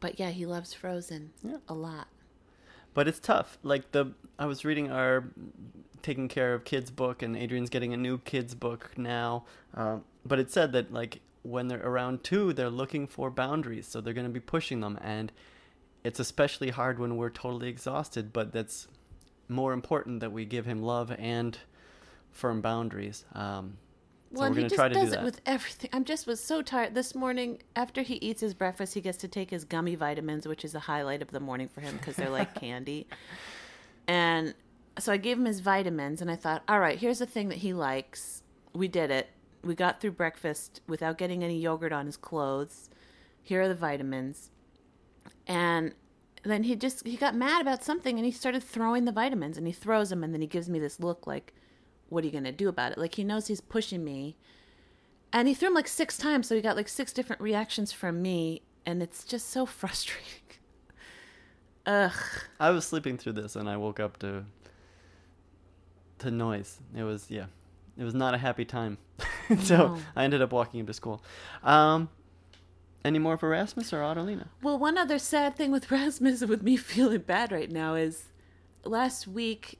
but 0.00 0.18
yeah, 0.18 0.30
he 0.30 0.46
loves 0.46 0.72
Frozen 0.74 1.32
Yeah. 1.42 1.58
a 1.68 1.74
lot. 1.74 2.08
But 2.94 3.06
it's 3.08 3.20
tough. 3.20 3.58
Like 3.62 3.92
the 3.92 4.12
I 4.38 4.46
was 4.46 4.64
reading 4.64 4.90
our 4.90 5.24
taking 6.02 6.28
care 6.28 6.54
of 6.54 6.64
kids 6.64 6.90
book, 6.90 7.22
and 7.22 7.36
Adrian's 7.36 7.70
getting 7.70 7.92
a 7.92 7.96
new 7.96 8.18
kids 8.18 8.54
book 8.54 8.92
now. 8.96 9.44
Um, 9.74 10.04
but 10.24 10.38
it 10.38 10.50
said 10.50 10.72
that 10.72 10.92
like 10.92 11.20
when 11.42 11.68
they're 11.68 11.84
around 11.86 12.24
two, 12.24 12.52
they're 12.52 12.70
looking 12.70 13.06
for 13.06 13.30
boundaries, 13.30 13.86
so 13.86 14.00
they're 14.00 14.14
going 14.14 14.26
to 14.26 14.32
be 14.32 14.40
pushing 14.40 14.80
them, 14.80 14.98
and 15.02 15.30
it's 16.04 16.18
especially 16.20 16.70
hard 16.70 16.98
when 16.98 17.16
we're 17.16 17.30
totally 17.30 17.68
exhausted. 17.68 18.32
But 18.32 18.52
that's 18.52 18.88
more 19.48 19.72
important 19.72 20.20
that 20.20 20.32
we 20.32 20.44
give 20.44 20.66
him 20.66 20.82
love 20.82 21.12
and 21.18 21.58
firm 22.30 22.60
boundaries. 22.60 23.24
Um, 23.32 23.78
Well, 24.30 24.44
and 24.44 24.56
he 24.56 24.62
just 24.64 24.74
try 24.74 24.88
to 24.88 24.94
do 24.94 25.00
does 25.00 25.12
it 25.12 25.22
with 25.22 25.40
everything. 25.46 25.90
I'm 25.92 26.04
just 26.04 26.26
was 26.26 26.42
so 26.42 26.60
tired 26.60 26.94
this 26.94 27.14
morning. 27.14 27.62
After 27.74 28.02
he 28.02 28.14
eats 28.16 28.40
his 28.40 28.52
breakfast, 28.52 28.94
he 28.94 29.00
gets 29.00 29.18
to 29.18 29.28
take 29.28 29.50
his 29.50 29.64
gummy 29.64 29.94
vitamins, 29.94 30.46
which 30.46 30.64
is 30.64 30.74
a 30.74 30.80
highlight 30.80 31.22
of 31.22 31.30
the 31.30 31.40
morning 31.40 31.68
for 31.68 31.80
him 31.80 31.96
because 31.96 32.16
they're 32.16 32.28
like 32.28 32.54
candy. 32.60 33.06
And 34.06 34.54
so 34.98 35.12
I 35.12 35.16
gave 35.16 35.38
him 35.38 35.46
his 35.46 35.60
vitamins, 35.60 36.20
and 36.20 36.30
I 36.30 36.36
thought, 36.36 36.62
all 36.68 36.80
right, 36.80 36.98
here's 36.98 37.20
the 37.20 37.26
thing 37.26 37.48
that 37.48 37.58
he 37.58 37.72
likes. 37.72 38.42
We 38.74 38.88
did 38.88 39.10
it. 39.10 39.28
We 39.64 39.74
got 39.74 40.00
through 40.00 40.12
breakfast 40.12 40.82
without 40.86 41.18
getting 41.18 41.42
any 41.42 41.58
yogurt 41.58 41.92
on 41.92 42.06
his 42.06 42.16
clothes. 42.16 42.90
Here 43.42 43.62
are 43.62 43.68
the 43.68 43.74
vitamins. 43.74 44.50
And 45.46 45.94
then 46.42 46.64
he 46.64 46.76
just 46.76 47.06
he 47.06 47.16
got 47.16 47.34
mad 47.34 47.62
about 47.62 47.82
something, 47.82 48.16
and 48.16 48.26
he 48.26 48.32
started 48.32 48.62
throwing 48.62 49.06
the 49.06 49.12
vitamins, 49.12 49.56
and 49.56 49.66
he 49.66 49.72
throws 49.72 50.10
them, 50.10 50.22
and 50.22 50.34
then 50.34 50.42
he 50.42 50.46
gives 50.46 50.68
me 50.68 50.78
this 50.78 51.00
look 51.00 51.26
like 51.26 51.54
what 52.08 52.22
are 52.24 52.26
you 52.26 52.32
going 52.32 52.44
to 52.44 52.52
do 52.52 52.68
about 52.68 52.92
it? 52.92 52.98
Like 52.98 53.14
he 53.14 53.24
knows 53.24 53.46
he's 53.48 53.60
pushing 53.60 54.04
me. 54.04 54.36
And 55.32 55.46
he 55.46 55.54
threw 55.54 55.68
him 55.68 55.74
like 55.74 55.88
six 55.88 56.16
times, 56.16 56.46
so 56.48 56.54
he 56.54 56.62
got 56.62 56.74
like 56.76 56.88
six 56.88 57.12
different 57.12 57.42
reactions 57.42 57.92
from 57.92 58.22
me, 58.22 58.62
and 58.86 59.02
it's 59.02 59.24
just 59.24 59.50
so 59.50 59.66
frustrating. 59.80 60.42
Ugh. 61.86 62.12
I 62.60 62.70
was 62.70 62.86
sleeping 62.86 63.16
through 63.16 63.32
this 63.32 63.56
and 63.56 63.68
I 63.68 63.76
woke 63.78 63.98
up 63.98 64.18
to 64.18 64.44
to 66.18 66.30
noise. 66.30 66.80
It 66.94 67.02
was 67.02 67.30
yeah. 67.30 67.46
It 67.96 68.04
was 68.04 68.14
not 68.14 68.34
a 68.34 68.38
happy 68.38 68.64
time. 68.66 68.98
so 69.60 69.76
No. 69.76 69.98
I 70.14 70.24
ended 70.24 70.42
up 70.42 70.52
walking 70.52 70.80
him 70.80 70.86
to 70.86 70.92
school. 70.92 71.22
Um 71.62 72.10
Any 73.04 73.18
more 73.18 73.38
for 73.38 73.48
Rasmus 73.48 73.92
or 73.94 74.02
Adelina? 74.02 74.48
Well, 74.62 74.78
one 74.78 74.98
other 74.98 75.18
sad 75.18 75.56
thing 75.56 75.70
with 75.72 75.90
Rasmus, 75.96 76.44
with 76.44 76.62
me 76.62 76.76
feeling 76.76 77.20
bad 77.22 77.52
right 77.52 77.70
now, 77.70 77.94
is 77.94 78.24
last 78.84 79.26
week. 79.26 79.78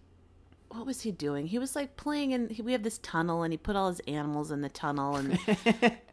What 0.70 0.86
was 0.86 1.00
he 1.02 1.10
doing? 1.12 1.46
He 1.46 1.58
was 1.58 1.74
like 1.74 1.96
playing 1.96 2.32
in. 2.32 2.54
We 2.62 2.72
have 2.72 2.82
this 2.82 2.98
tunnel, 2.98 3.42
and 3.42 3.52
he 3.52 3.56
put 3.56 3.76
all 3.76 3.88
his 3.88 4.00
animals 4.06 4.50
in 4.50 4.60
the 4.60 4.68
tunnel, 4.68 5.16
and 5.16 5.38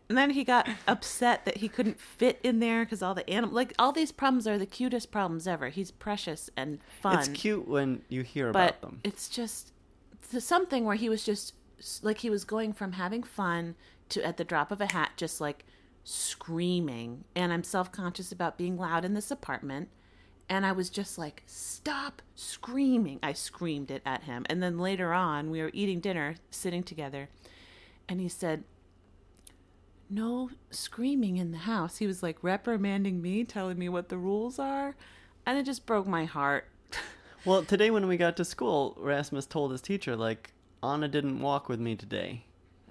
and 0.10 0.18
then 0.18 0.30
he 0.30 0.44
got 0.44 0.68
upset 0.88 1.46
that 1.46 1.58
he 1.58 1.68
couldn't 1.68 2.00
fit 2.00 2.40
in 2.44 2.60
there 2.60 2.86
because 2.86 3.02
all 3.02 3.14
the 3.14 3.30
animal, 3.30 3.54
like 3.56 3.74
all 3.78 3.92
these 3.92 4.12
problems, 4.12 4.48
are 4.48 4.58
the 4.58 4.66
cutest 4.66 5.12
problems 5.12 5.48
ever. 5.48 5.70
He's 5.70 5.92
precious 5.92 6.50
and 6.56 6.80
fun. 7.02 7.20
It's 7.20 7.28
cute 7.30 7.68
when 7.68 8.02
you 8.10 8.22
hear 8.22 8.50
about 8.50 8.82
them. 8.82 9.02
it's 9.04 9.28
just 9.28 9.74
it's 10.32 10.46
something 10.46 10.86
where 10.86 10.96
he 10.96 11.10
was 11.10 11.24
just 11.24 11.54
like 12.02 12.20
he 12.20 12.30
was 12.30 12.46
going 12.46 12.74
from 12.74 12.94
having 12.94 13.24
fun 13.24 13.76
to 14.10 14.26
at 14.26 14.38
the 14.38 14.44
drop 14.44 14.72
of 14.72 14.82
a 14.82 14.88
hat 14.88 15.12
just 15.18 15.42
like 15.42 15.66
screaming 16.04 17.24
and 17.36 17.52
i'm 17.52 17.64
self-conscious 17.64 18.32
about 18.32 18.58
being 18.58 18.78
loud 18.78 19.04
in 19.04 19.14
this 19.14 19.32
apartment 19.32 19.90
and 20.50 20.66
i 20.66 20.72
was 20.72 20.90
just 20.90 21.18
like 21.18 21.44
stop 21.46 22.22
screaming 22.36 23.20
i 23.24 23.34
screamed 23.34 23.90
it 23.92 24.02
at 24.06 24.24
him 24.24 24.46
and 24.50 24.62
then 24.62 24.78
later 24.78 25.14
on 25.14 25.50
we 25.50 25.62
were 25.62 25.72
eating 25.74 26.00
dinner 26.00 26.36
sitting 26.52 26.84
together 26.84 27.30
and 28.08 28.20
he 28.22 28.30
said 28.30 28.64
no 30.10 30.50
screaming 30.70 31.38
in 31.38 31.52
the 31.52 31.60
house 31.60 31.98
he 31.98 32.06
was 32.08 32.22
like 32.22 32.38
reprimanding 32.44 33.22
me 33.22 33.44
telling 33.44 33.78
me 33.80 33.90
what 33.90 34.10
the 34.10 34.18
rules 34.18 34.60
are 34.60 34.96
and 35.46 35.58
it 35.58 35.64
just 35.64 35.86
broke 35.86 36.08
my 36.08 36.26
heart 36.26 36.66
Well, 37.46 37.64
today 37.64 37.92
when 37.92 38.08
we 38.08 38.18
got 38.18 38.38
to 38.38 38.46
school, 38.46 38.96
Rasmus 38.98 39.46
told 39.46 39.72
his 39.72 39.80
teacher 39.80 40.16
like 40.16 40.52
Anna 40.82 41.08
didn't 41.08 41.40
walk 41.40 41.70
with 41.70 41.80
me 41.80 41.96
today. 41.96 42.44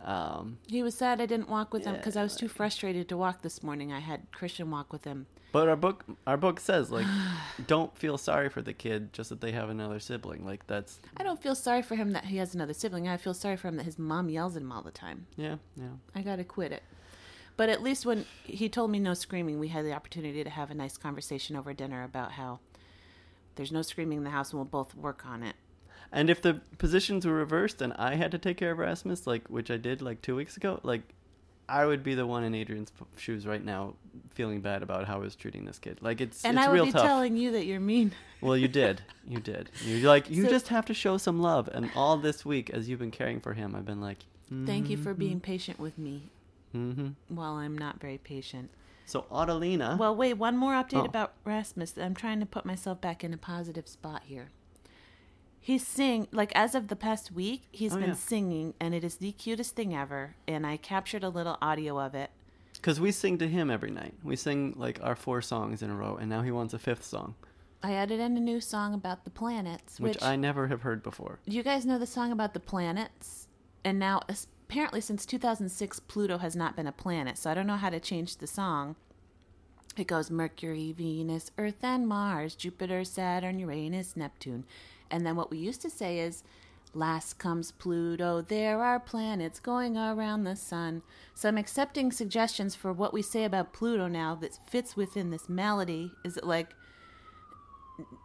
Um, 0.05 0.59
He 0.69 0.81
was 0.81 0.95
sad 0.95 1.21
I 1.21 1.27
didn't 1.27 1.49
walk 1.49 1.73
with 1.73 1.85
him 1.85 1.97
because 1.97 2.17
I 2.17 2.23
was 2.23 2.37
too 2.37 2.47
frustrated 2.47 3.09
to 3.09 3.17
walk 3.17 3.43
this 3.43 3.65
morning. 3.65 3.93
I 3.93 3.99
had 3.99 4.29
Christian 4.31 4.71
walk 4.71 4.93
with 4.93 5.03
him. 5.03 5.27
But 5.55 5.69
our 5.69 5.77
book 5.77 6.05
our 6.27 6.37
book 6.37 6.59
says 6.59 6.91
like 6.91 7.07
don't 7.69 7.97
feel 7.97 8.19
sorry 8.19 8.49
for 8.49 8.61
the 8.61 8.73
kid 8.73 9.13
just 9.13 9.31
that 9.31 9.41
they 9.41 9.53
have 9.53 9.71
another 9.71 10.01
sibling. 10.01 10.45
Like 10.45 10.67
that's 10.67 10.99
I 11.17 11.23
don't 11.23 11.41
feel 11.41 11.55
sorry 11.55 11.81
for 11.81 11.95
him 11.95 12.11
that 12.11 12.25
he 12.25 12.39
has 12.39 12.57
another 12.57 12.75
sibling. 12.75 13.07
I 13.07 13.17
feel 13.17 13.35
sorry 13.35 13.57
for 13.57 13.69
him 13.69 13.77
that 13.77 13.85
his 13.85 13.97
mom 13.97 14.29
yells 14.29 14.57
at 14.57 14.63
him 14.63 14.73
all 14.73 14.83
the 14.83 14.91
time. 14.91 15.29
yeah, 15.37 15.57
yeah. 15.77 15.91
I 16.13 16.23
gotta 16.23 16.43
quit 16.43 16.73
it. 16.73 16.83
But 17.57 17.69
at 17.69 17.85
least 17.85 18.05
when 18.05 18.27
he 18.43 18.69
told 18.69 18.91
me 18.91 18.99
no 18.99 19.15
screaming, 19.15 19.61
we 19.61 19.69
had 19.69 19.85
the 19.85 19.93
opportunity 19.93 20.43
to 20.43 20.51
have 20.51 20.73
a 20.73 20.75
nice 20.75 20.97
conversation 20.97 21.55
over 21.55 21.73
dinner 21.73 22.03
about 22.03 22.33
how 22.33 22.59
there's 23.55 23.71
no 23.71 23.83
screaming 23.83 24.19
in 24.19 24.25
the 24.25 24.31
house 24.31 24.51
and 24.51 24.59
we'll 24.59 24.65
both 24.65 24.97
work 24.97 25.25
on 25.25 25.45
it. 25.45 25.55
And 26.11 26.31
if 26.31 26.43
the 26.43 26.63
positions 26.79 27.25
were 27.25 27.33
reversed 27.33 27.81
and 27.81 27.93
I 27.93 28.17
had 28.17 28.33
to 28.33 28.39
take 28.39 28.57
care 28.57 28.73
of 28.73 28.79
Rasmus, 28.79 29.25
like 29.25 29.47
which 29.47 29.71
I 29.71 29.77
did 29.77 30.03
like 30.03 30.21
two 30.21 30.35
weeks 30.35 30.57
ago, 30.57 30.81
like 30.83 31.03
I 31.69 31.87
would 31.87 32.03
be 32.03 32.15
the 32.15 32.27
one 32.27 32.45
in 32.45 32.55
Adrian's 32.55 32.93
shoes 33.17 33.47
right 33.47 33.65
now, 33.65 33.95
feeling 34.31 34.61
bad 34.61 34.83
about 34.83 35.07
how 35.07 35.15
I 35.17 35.19
was 35.19 35.35
treating 35.35 35.65
this 35.65 35.79
kid. 35.79 35.99
Like 36.03 36.21
it's 36.21 36.45
And 36.45 36.59
it's 36.59 36.67
I 36.67 36.69
would 36.71 36.75
real 36.75 36.85
be 36.87 36.93
tough. 36.93 37.03
telling 37.07 37.37
you 37.37 37.53
that 37.53 37.65
you're 37.67 37.81
mean. 37.81 38.13
Well, 38.41 38.57
you 38.57 38.69
did, 38.69 39.01
you 39.27 39.41
did. 39.41 39.71
You're 39.85 40.09
like 40.09 40.29
you 40.31 40.45
So- 40.45 40.51
just 40.51 40.69
have 40.69 40.85
to 40.87 40.95
show 40.95 41.17
some 41.17 41.41
love. 41.41 41.69
And 41.73 41.91
all 41.95 42.17
this 42.19 42.45
week, 42.45 42.69
as 42.71 42.89
you've 42.89 42.99
been 43.01 43.11
caring 43.11 43.41
for 43.41 43.55
him, 43.55 43.75
I've 43.75 43.87
been 43.87 44.01
like, 44.01 44.19
Thank 44.67 44.91
you 44.91 44.97
for 44.99 45.15
being 45.15 45.41
patient 45.41 45.79
with 45.81 45.97
me 45.99 46.31
hmm 46.73 47.09
while 47.29 47.55
I'm 47.55 47.77
not 47.79 48.01
very 48.01 48.19
patient. 48.19 48.71
So 49.07 49.27
Adelina, 49.33 49.97
Well, 49.99 50.15
wait, 50.15 50.35
one 50.35 50.57
more 50.57 50.73
update 50.75 51.03
Oh. 51.03 51.05
about 51.07 51.33
Rasmus. 51.45 51.97
I'm 51.99 52.15
trying 52.15 52.41
to 52.41 52.47
put 52.47 52.65
myself 52.65 53.01
back 53.01 53.23
in 53.25 53.33
a 53.35 53.37
positive 53.39 53.89
spot 53.89 54.23
here. 54.27 54.51
He's 55.67 55.87
sing 55.87 56.29
like 56.31 56.53
as 56.55 56.75
of 56.75 56.89
the 56.89 56.97
past 56.97 57.33
week, 57.33 57.63
he's 57.73 57.95
Oh, 57.95 57.99
been 57.99 58.09
yeah. 58.11 58.15
singing 58.15 58.75
and 58.79 58.95
it 58.95 59.03
is 59.03 59.17
the 59.17 59.33
cutest 59.33 59.75
thing 59.75 59.95
ever 59.95 60.35
and 60.47 60.67
I 60.67 60.77
captured 60.77 61.25
a 61.25 61.31
little 61.31 61.57
audio 61.63 61.99
of 61.99 62.15
it. 62.15 62.31
because 62.75 63.01
we 63.01 63.11
sing 63.13 63.39
to 63.39 63.49
him 63.49 63.71
every 63.71 63.91
night. 63.91 64.13
We 64.23 64.37
sing 64.37 64.75
like 64.77 64.99
our 65.03 65.17
four 65.17 65.41
songs 65.41 65.81
in 65.83 65.89
a 65.91 65.95
row, 65.95 66.17
and 66.21 66.29
now 66.29 66.43
he 66.43 66.51
wants 66.51 66.75
a 66.75 66.79
fifth 66.79 67.03
song, 67.05 67.35
I 67.83 67.93
added 67.95 68.21
in 68.21 68.37
a 68.37 68.41
new 68.41 68.61
song 68.61 68.93
about 68.95 69.25
the 69.25 69.31
planets, 69.31 69.99
which, 69.99 70.17
which, 70.17 70.23
I 70.23 70.37
never 70.37 70.69
have 70.69 70.83
heard 70.83 71.03
before. 71.03 71.39
you 71.47 71.63
guys 71.63 71.87
know 71.87 71.99
the 71.99 72.07
song 72.07 72.31
about 72.31 72.53
the 72.53 72.61
planets 72.61 73.49
and 73.87 73.99
now 73.99 74.21
apparently 74.69 75.01
since 75.01 75.25
2006 75.25 75.99
Pluto 76.01 76.37
has 76.39 76.55
not 76.55 76.77
been 76.77 76.87
a 76.87 76.93
planet, 76.93 77.39
so 77.39 77.51
I 77.51 77.55
don't 77.55 77.67
know 77.67 77.77
how 77.77 77.89
to 77.91 78.01
change 78.01 78.37
the 78.37 78.47
song. 78.47 78.97
It 79.97 80.07
goes 80.09 80.31
Mercury, 80.31 80.93
Venus, 80.93 81.51
Earth, 81.57 81.83
and 81.83 82.07
Mars, 82.09 82.55
Jupiter, 82.55 83.05
Saturn, 83.05 83.59
Uranus, 83.61 84.17
Neptune. 84.17 84.65
And 85.11 85.27
then 85.27 85.37
what 85.37 85.51
we 85.51 85.59
used 85.59 85.83
to 85.83 85.91
say 85.91 86.19
is, 86.19 86.43
Last 86.97 87.39
comes 87.41 87.73
Pluto, 87.73 88.41
there 88.41 88.81
are 88.81 89.01
planets 89.01 89.59
going 89.59 89.97
around 89.97 90.45
the 90.45 90.55
sun. 90.55 91.03
So 91.35 91.49
I'm 91.49 91.59
accepting 91.59 92.13
suggestions 92.13 92.77
for 92.77 92.93
what 92.93 93.13
we 93.13 93.21
say 93.21 93.45
about 93.45 93.73
Pluto 93.73 94.07
now 94.07 94.37
that 94.37 94.59
fits 94.69 94.97
within 94.97 95.31
this 95.31 95.49
melody. 95.49 96.13
Is 96.25 96.37
it 96.37 96.45
like, 96.45 96.75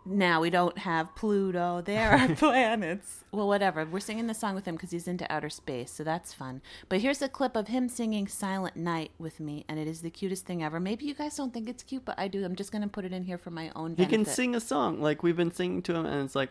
now 0.05 0.41
we 0.41 0.49
don't 0.49 0.77
have 0.79 1.15
Pluto, 1.15 1.81
there 1.81 2.11
are 2.11 2.27
planets? 2.35 3.23
Well, 3.31 3.47
whatever. 3.47 3.85
We're 3.85 3.99
singing 3.99 4.27
the 4.27 4.33
song 4.33 4.55
with 4.55 4.65
him 4.65 4.75
because 4.75 4.91
he's 4.91 5.07
into 5.07 5.31
outer 5.31 5.49
space, 5.49 5.91
so 5.91 6.03
that's 6.03 6.33
fun. 6.33 6.61
But 6.87 7.01
here's 7.01 7.21
a 7.21 7.29
clip 7.29 7.55
of 7.55 7.67
him 7.67 7.89
singing 7.89 8.27
Silent 8.27 8.75
Night 8.75 9.11
with 9.19 9.39
me, 9.39 9.65
and 9.69 9.79
it 9.79 9.87
is 9.87 10.01
the 10.01 10.09
cutest 10.09 10.45
thing 10.45 10.63
ever. 10.63 10.79
Maybe 10.79 11.05
you 11.05 11.13
guys 11.13 11.35
don't 11.35 11.53
think 11.53 11.69
it's 11.69 11.83
cute, 11.83 12.05
but 12.05 12.15
I 12.17 12.27
do. 12.27 12.43
I'm 12.43 12.55
just 12.55 12.71
going 12.71 12.81
to 12.81 12.87
put 12.87 13.05
it 13.05 13.13
in 13.13 13.23
here 13.23 13.37
for 13.37 13.51
my 13.51 13.71
own 13.75 13.95
He 13.95 14.05
can 14.07 14.25
sing 14.25 14.55
a 14.55 14.59
song 14.59 15.01
like 15.01 15.21
we've 15.21 15.37
been 15.37 15.51
singing 15.51 15.81
to 15.83 15.95
him, 15.95 16.05
and 16.05 16.25
it's 16.25 16.35
like 16.35 16.49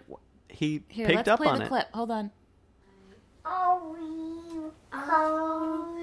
he 0.48 0.82
Here, 0.88 1.06
picked 1.06 1.16
let's 1.16 1.28
up 1.28 1.40
play 1.40 1.48
on 1.48 1.58
the 1.58 1.64
it. 1.64 1.68
clip. 1.68 1.88
Hold 1.92 2.10
on. 2.12 2.30
Always 3.44 4.72
calm, 4.90 5.96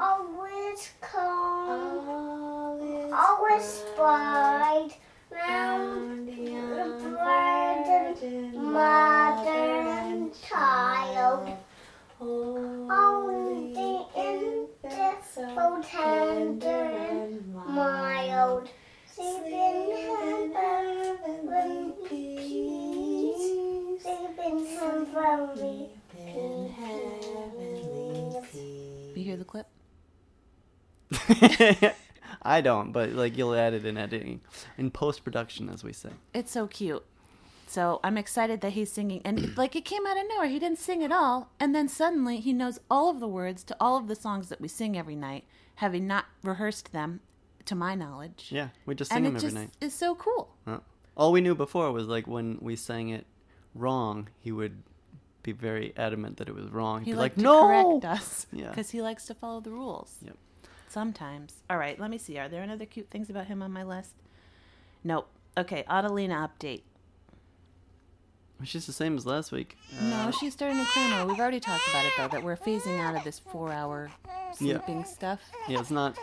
always 0.00 0.90
calm, 1.00 3.12
always 3.14 3.64
spied 3.64 4.90
round 5.34 6.28
the 6.28 7.10
bride 7.10 8.16
and 8.22 8.54
mother 8.54 9.50
and 9.50 10.32
child. 10.48 11.48
Only 12.20 14.06
in 14.16 14.66
death 14.82 15.30
so 15.34 15.80
tender 15.82 16.68
and 16.68 17.54
mild. 17.54 18.68
Sleep 19.12 19.42
in 19.46 20.52
heaven 20.54 21.46
with 21.46 22.08
peace. 22.08 24.02
Sleep 24.02 24.38
in 24.38 24.66
heaven 24.66 25.48
with 28.34 28.52
peace. 28.52 29.16
You 29.16 29.24
hear 29.24 29.36
the 29.36 29.44
clip? 29.44 29.66
I 32.44 32.60
don't, 32.60 32.92
but 32.92 33.10
like 33.10 33.36
you'll 33.36 33.54
add 33.54 33.72
it 33.74 33.84
in 33.86 33.96
editing, 33.96 34.40
in 34.76 34.90
post 34.90 35.24
production, 35.24 35.68
as 35.68 35.82
we 35.82 35.92
say. 35.92 36.10
It's 36.34 36.50
so 36.52 36.66
cute. 36.66 37.04
So 37.66 37.98
I'm 38.04 38.18
excited 38.18 38.60
that 38.60 38.74
he's 38.74 38.92
singing, 38.92 39.22
and 39.24 39.56
like 39.56 39.74
it 39.74 39.84
came 39.84 40.06
out 40.06 40.16
of 40.18 40.24
nowhere. 40.28 40.48
He 40.48 40.58
didn't 40.58 40.78
sing 40.78 41.02
at 41.02 41.10
all, 41.12 41.50
and 41.58 41.74
then 41.74 41.88
suddenly 41.88 42.40
he 42.40 42.52
knows 42.52 42.78
all 42.90 43.08
of 43.10 43.20
the 43.20 43.28
words 43.28 43.64
to 43.64 43.76
all 43.80 43.96
of 43.96 44.06
the 44.08 44.14
songs 44.14 44.48
that 44.50 44.60
we 44.60 44.68
sing 44.68 44.96
every 44.98 45.16
night, 45.16 45.44
having 45.76 46.06
not 46.06 46.26
rehearsed 46.42 46.92
them, 46.92 47.20
to 47.64 47.74
my 47.74 47.94
knowledge. 47.94 48.48
Yeah, 48.50 48.68
we 48.84 48.94
just 48.94 49.10
sing 49.10 49.24
and 49.24 49.36
them 49.36 49.36
every 49.36 49.50
night. 49.60 49.70
It's 49.80 49.94
so 49.94 50.14
cool. 50.14 50.54
Yeah. 50.66 50.80
All 51.16 51.32
we 51.32 51.40
knew 51.40 51.54
before 51.54 51.90
was 51.92 52.06
like 52.06 52.26
when 52.26 52.58
we 52.60 52.76
sang 52.76 53.08
it 53.08 53.24
wrong, 53.74 54.28
he 54.38 54.52
would 54.52 54.82
be 55.42 55.52
very 55.52 55.92
adamant 55.96 56.36
that 56.38 56.48
it 56.48 56.54
was 56.54 56.70
wrong. 56.70 57.00
He'd 57.00 57.06
He 57.06 57.12
be 57.12 57.18
liked 57.18 57.36
like, 57.38 57.42
to 57.44 57.50
"No." 57.50 57.66
correct 58.00 58.04
us 58.04 58.46
Yeah. 58.52 58.68
because 58.68 58.90
he 58.90 59.00
likes 59.00 59.24
to 59.26 59.34
follow 59.34 59.60
the 59.60 59.70
rules. 59.70 60.16
Yep. 60.24 60.36
Sometimes. 60.94 61.54
All 61.68 61.76
right, 61.76 61.98
let 61.98 62.08
me 62.08 62.18
see. 62.18 62.38
Are 62.38 62.48
there 62.48 62.62
any 62.62 62.72
other 62.72 62.86
cute 62.86 63.10
things 63.10 63.28
about 63.28 63.46
him 63.46 63.62
on 63.62 63.72
my 63.72 63.82
list? 63.82 64.14
Nope. 65.02 65.28
Okay, 65.58 65.82
Adelina 65.88 66.48
update. 66.48 66.82
She's 68.62 68.86
the 68.86 68.92
same 68.92 69.16
as 69.16 69.26
last 69.26 69.50
week. 69.50 69.76
No, 70.00 70.30
she's 70.30 70.52
starting 70.52 70.78
to 70.78 70.84
cry 70.86 71.08
more. 71.18 71.26
We've 71.26 71.40
already 71.40 71.58
talked 71.58 71.82
about 71.90 72.06
it 72.06 72.12
though, 72.16 72.28
that 72.28 72.44
we're 72.44 72.56
phasing 72.56 73.00
out 73.00 73.16
of 73.16 73.24
this 73.24 73.40
four-hour 73.40 74.12
Yeah. 74.24 74.52
sleeping 74.54 75.04
stuff. 75.04 75.40
Yeah, 75.68 75.80
it's 75.80 75.90
not. 75.90 76.16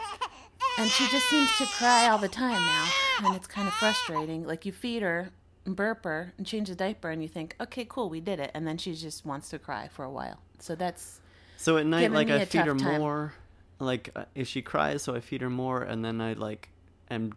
And 0.80 0.90
she 0.90 1.06
just 1.10 1.26
seems 1.30 1.50
to 1.58 1.66
cry 1.66 2.08
all 2.08 2.18
the 2.18 2.30
time 2.30 2.62
now, 2.66 2.88
and 3.26 3.36
it's 3.36 3.48
kind 3.48 3.68
of 3.68 3.74
frustrating. 3.74 4.48
Like 4.48 4.66
you 4.66 4.72
feed 4.72 5.02
her, 5.04 5.32
burp 5.66 6.06
her, 6.06 6.34
and 6.38 6.48
change 6.48 6.70
the 6.70 6.76
diaper, 6.76 7.10
and 7.10 7.22
you 7.22 7.28
think, 7.28 7.58
okay, 7.60 7.86
cool, 7.88 8.10
we 8.10 8.22
did 8.22 8.40
it, 8.40 8.52
and 8.54 8.66
then 8.66 8.78
she 8.78 8.96
just 8.96 9.26
wants 9.26 9.50
to 9.50 9.60
cry 9.60 9.90
for 9.90 10.06
a 10.06 10.10
while. 10.10 10.40
So 10.60 10.76
that's 10.76 11.20
So 11.58 11.76
at 11.78 11.86
night, 11.86 12.14
like 12.14 12.30
I 12.30 12.46
feed 12.46 12.62
her 12.66 12.74
time. 12.74 13.02
more. 13.02 13.34
Like 13.82 14.12
uh, 14.16 14.26
if 14.36 14.48
she 14.48 14.62
cries, 14.62 15.02
so 15.04 15.16
I 15.16 15.20
feed 15.20 15.42
her 15.42 15.50
more, 15.50 15.82
and 15.82 16.06
then 16.06 16.22
I 16.22 16.34
like 16.34 16.70
am 17.10 17.34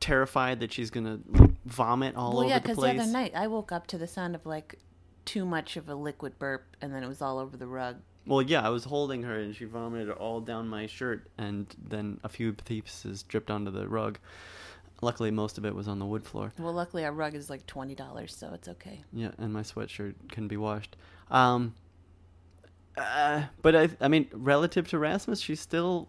terrified 0.00 0.60
that 0.60 0.72
she's 0.72 0.90
gonna 0.90 1.20
like, 1.28 1.50
vomit 1.64 2.16
all 2.16 2.30
well, 2.32 2.40
over 2.40 2.48
yeah. 2.48 2.58
the 2.58 2.62
Because 2.62 2.76
the 2.76 2.82
place. 2.82 3.00
other 3.00 3.10
night 3.10 3.32
I 3.34 3.46
woke 3.46 3.72
up 3.72 3.86
to 3.88 3.98
the 3.98 4.06
sound 4.06 4.34
of 4.34 4.44
like 4.44 4.78
too 5.24 5.44
much 5.44 5.76
of 5.76 5.88
a 5.88 5.94
liquid 5.94 6.38
burp, 6.38 6.76
and 6.80 6.92
then 6.92 7.02
it 7.02 7.08
was 7.08 7.22
all 7.22 7.38
over 7.38 7.56
the 7.56 7.66
rug. 7.66 7.96
Well, 8.26 8.42
yeah, 8.42 8.66
I 8.66 8.70
was 8.70 8.84
holding 8.84 9.22
her 9.22 9.36
and 9.38 9.54
she 9.54 9.66
vomited 9.66 10.10
all 10.10 10.40
down 10.40 10.68
my 10.68 10.86
shirt, 10.86 11.28
and 11.38 11.66
then 11.88 12.18
a 12.24 12.28
few 12.28 12.52
pieces 12.52 13.22
dripped 13.22 13.50
onto 13.50 13.70
the 13.70 13.86
rug. 13.86 14.18
Luckily, 15.00 15.30
most 15.30 15.58
of 15.58 15.64
it 15.64 15.74
was 15.74 15.86
on 15.86 15.98
the 15.98 16.06
wood 16.06 16.24
floor. 16.24 16.52
Well, 16.58 16.72
luckily 16.72 17.04
our 17.04 17.12
rug 17.12 17.34
is 17.34 17.48
like 17.50 17.66
twenty 17.66 17.94
dollars, 17.94 18.34
so 18.34 18.50
it's 18.52 18.66
okay. 18.68 19.04
Yeah, 19.12 19.30
and 19.38 19.52
my 19.52 19.62
sweatshirt 19.62 20.14
can 20.30 20.48
be 20.48 20.56
washed. 20.56 20.96
Um, 21.30 21.74
uh, 22.96 23.44
but 23.62 23.76
I, 23.76 23.88
I 24.00 24.08
mean, 24.08 24.28
relative 24.32 24.88
to 24.88 24.98
Rasmus, 24.98 25.40
she's 25.40 25.60
still 25.60 26.08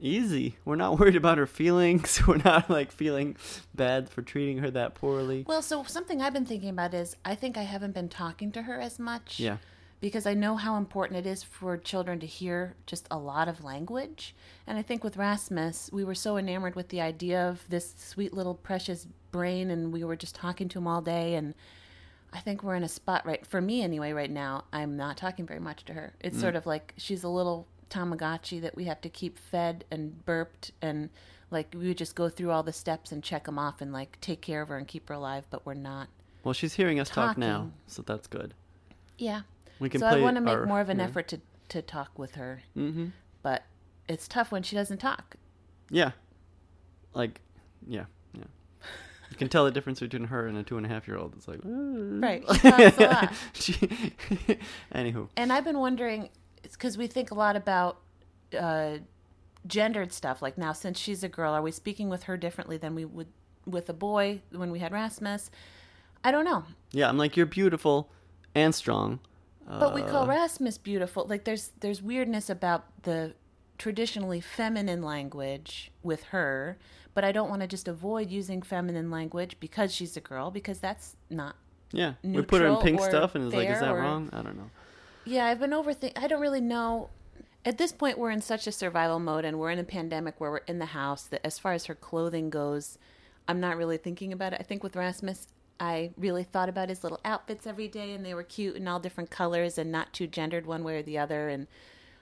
easy. 0.00 0.56
We're 0.64 0.76
not 0.76 0.98
worried 0.98 1.16
about 1.16 1.38
her 1.38 1.46
feelings. 1.46 2.20
We're 2.26 2.38
not 2.38 2.68
like 2.70 2.92
feeling 2.92 3.36
bad 3.74 4.08
for 4.08 4.22
treating 4.22 4.58
her 4.58 4.70
that 4.70 4.94
poorly. 4.94 5.44
Well, 5.46 5.62
so 5.62 5.84
something 5.84 6.20
I've 6.20 6.32
been 6.32 6.46
thinking 6.46 6.70
about 6.70 6.94
is 6.94 7.16
I 7.24 7.34
think 7.34 7.56
I 7.56 7.62
haven't 7.62 7.92
been 7.92 8.08
talking 8.08 8.52
to 8.52 8.62
her 8.62 8.80
as 8.80 8.98
much. 8.98 9.38
Yeah. 9.38 9.58
Because 10.00 10.24
I 10.24 10.32
know 10.32 10.56
how 10.56 10.76
important 10.76 11.18
it 11.18 11.28
is 11.28 11.42
for 11.42 11.76
children 11.76 12.20
to 12.20 12.26
hear 12.26 12.74
just 12.86 13.06
a 13.10 13.18
lot 13.18 13.48
of 13.48 13.62
language. 13.62 14.34
And 14.66 14.78
I 14.78 14.82
think 14.82 15.04
with 15.04 15.18
Rasmus, 15.18 15.90
we 15.92 16.04
were 16.04 16.14
so 16.14 16.38
enamored 16.38 16.74
with 16.74 16.88
the 16.88 17.02
idea 17.02 17.46
of 17.46 17.68
this 17.68 17.92
sweet 17.98 18.32
little 18.32 18.54
precious 18.54 19.06
brain, 19.30 19.70
and 19.70 19.92
we 19.92 20.02
were 20.02 20.16
just 20.16 20.34
talking 20.34 20.70
to 20.70 20.78
him 20.78 20.86
all 20.86 21.02
day. 21.02 21.34
And 21.34 21.54
I 22.32 22.38
think 22.40 22.62
we're 22.62 22.76
in 22.76 22.84
a 22.84 22.88
spot 22.88 23.26
right, 23.26 23.44
for 23.46 23.60
me 23.60 23.82
anyway, 23.82 24.12
right 24.12 24.30
now, 24.30 24.64
I'm 24.72 24.96
not 24.96 25.16
talking 25.16 25.46
very 25.46 25.58
much 25.60 25.84
to 25.86 25.92
her. 25.94 26.12
It's 26.20 26.38
sort 26.40 26.54
of 26.56 26.64
like 26.66 26.94
she's 26.96 27.24
a 27.24 27.28
little 27.28 27.66
Tamagotchi 27.90 28.60
that 28.62 28.76
we 28.76 28.84
have 28.84 29.00
to 29.00 29.08
keep 29.08 29.36
fed 29.38 29.84
and 29.90 30.24
burped 30.24 30.70
and 30.80 31.10
like 31.50 31.74
we 31.76 31.88
would 31.88 31.98
just 31.98 32.14
go 32.14 32.28
through 32.28 32.52
all 32.52 32.62
the 32.62 32.72
steps 32.72 33.10
and 33.10 33.24
check 33.24 33.44
them 33.46 33.58
off 33.58 33.80
and 33.80 33.92
like 33.92 34.20
take 34.20 34.40
care 34.40 34.62
of 34.62 34.68
her 34.68 34.76
and 34.78 34.86
keep 34.86 35.08
her 35.08 35.14
alive, 35.16 35.44
but 35.50 35.66
we're 35.66 35.74
not. 35.74 36.08
Well, 36.44 36.54
she's 36.54 36.74
hearing 36.74 37.00
us 37.00 37.08
talk 37.10 37.36
now, 37.36 37.72
so 37.88 38.02
that's 38.02 38.28
good. 38.28 38.54
Yeah. 39.18 39.40
We 39.80 39.88
can 39.88 40.00
so 40.00 40.06
I 40.06 40.20
want 40.20 40.36
to 40.36 40.40
make 40.40 40.54
our- 40.54 40.66
more 40.66 40.80
of 40.80 40.88
an 40.88 40.98
yeah. 40.98 41.04
effort 41.06 41.26
to 41.28 41.40
to 41.70 41.82
talk 41.82 42.18
with 42.18 42.36
her, 42.36 42.62
Mm-hmm. 42.76 43.06
but 43.42 43.64
it's 44.08 44.26
tough 44.28 44.50
when 44.52 44.62
she 44.62 44.74
doesn't 44.76 44.98
talk. 44.98 45.36
Yeah. 45.90 46.12
Like, 47.14 47.40
yeah, 47.86 48.04
yeah. 48.34 48.44
You 49.30 49.36
can 49.36 49.48
tell 49.48 49.64
the 49.64 49.70
difference 49.70 50.00
between 50.00 50.24
her 50.24 50.46
and 50.46 50.56
a 50.58 50.62
two 50.62 50.76
and 50.76 50.84
a 50.84 50.88
half 50.88 51.06
year 51.06 51.16
old. 51.16 51.34
It's 51.36 51.46
like, 51.48 51.60
Right. 51.64 52.42
She 52.52 52.60
talks 52.70 52.98
a 52.98 53.06
lot. 53.06 53.32
She, 53.54 53.72
anywho, 54.94 55.28
And 55.36 55.52
I've 55.52 55.64
been 55.64 55.78
wondering, 55.78 56.30
because 56.62 56.98
we 56.98 57.06
think 57.06 57.30
a 57.30 57.34
lot 57.34 57.56
about 57.56 58.00
uh, 58.58 58.98
gendered 59.66 60.12
stuff. 60.12 60.42
Like 60.42 60.58
now, 60.58 60.72
since 60.72 60.98
she's 60.98 61.22
a 61.22 61.28
girl, 61.28 61.52
are 61.52 61.62
we 61.62 61.70
speaking 61.70 62.08
with 62.08 62.24
her 62.24 62.36
differently 62.36 62.76
than 62.76 62.94
we 62.94 63.04
would 63.04 63.28
with 63.66 63.88
a 63.88 63.92
boy 63.94 64.40
when 64.50 64.70
we 64.70 64.78
had 64.80 64.92
Rasmus? 64.92 65.50
I 66.24 66.30
don't 66.32 66.44
know. 66.44 66.64
yeah, 66.92 67.08
I'm 67.08 67.16
like, 67.16 67.36
you're 67.36 67.46
beautiful 67.46 68.10
and 68.54 68.74
strong. 68.74 69.20
But 69.66 69.94
we 69.94 70.02
call 70.02 70.24
Uh, 70.24 70.26
Rasmus 70.26 70.78
beautiful. 70.78 71.26
Like 71.28 71.44
there's 71.44 71.70
there's 71.78 72.02
weirdness 72.02 72.50
about 72.50 72.86
the 73.04 73.34
traditionally 73.80 74.42
feminine 74.42 75.02
language 75.02 75.90
with 76.02 76.24
her, 76.24 76.76
but 77.14 77.24
I 77.24 77.32
don't 77.32 77.48
want 77.48 77.62
to 77.62 77.66
just 77.66 77.88
avoid 77.88 78.30
using 78.30 78.60
feminine 78.60 79.10
language 79.10 79.56
because 79.58 79.92
she's 79.92 80.16
a 80.18 80.20
girl 80.20 80.50
because 80.50 80.78
that's 80.78 81.16
not. 81.30 81.56
Yeah, 81.90 82.12
we 82.22 82.42
put 82.42 82.60
her 82.60 82.68
in 82.68 82.76
pink 82.76 83.00
stuff, 83.00 83.34
and 83.34 83.46
it's 83.46 83.54
like, 83.54 83.68
is 83.68 83.80
that 83.80 83.90
or- 83.90 83.98
wrong? 83.98 84.28
I 84.32 84.42
don't 84.42 84.56
know. 84.56 84.70
Yeah, 85.24 85.46
I've 85.46 85.58
been 85.58 85.70
overthink. 85.70 86.12
I 86.16 86.28
don't 86.28 86.40
really 86.40 86.60
know. 86.60 87.08
At 87.64 87.78
this 87.78 87.90
point, 87.90 88.18
we're 88.18 88.30
in 88.30 88.42
such 88.42 88.66
a 88.66 88.72
survival 88.72 89.18
mode, 89.18 89.44
and 89.44 89.58
we're 89.58 89.70
in 89.70 89.78
a 89.78 89.84
pandemic 89.84 90.38
where 90.38 90.50
we're 90.50 90.58
in 90.58 90.78
the 90.78 90.86
house. 90.86 91.24
That 91.24 91.40
as 91.44 91.58
far 91.58 91.72
as 91.72 91.86
her 91.86 91.94
clothing 91.94 92.50
goes, 92.50 92.98
I'm 93.48 93.60
not 93.60 93.76
really 93.76 93.96
thinking 93.96 94.32
about 94.32 94.52
it. 94.52 94.60
I 94.60 94.62
think 94.62 94.82
with 94.82 94.94
Rasmus, 94.94 95.48
I 95.80 96.10
really 96.18 96.44
thought 96.44 96.68
about 96.68 96.90
his 96.90 97.02
little 97.02 97.20
outfits 97.24 97.66
every 97.66 97.88
day, 97.88 98.12
and 98.12 98.24
they 98.24 98.34
were 98.34 98.42
cute 98.42 98.76
and 98.76 98.88
all 98.88 99.00
different 99.00 99.30
colors 99.30 99.78
and 99.78 99.90
not 99.90 100.12
too 100.12 100.26
gendered 100.26 100.66
one 100.66 100.84
way 100.84 100.98
or 100.98 101.02
the 101.02 101.18
other. 101.18 101.48
And 101.48 101.66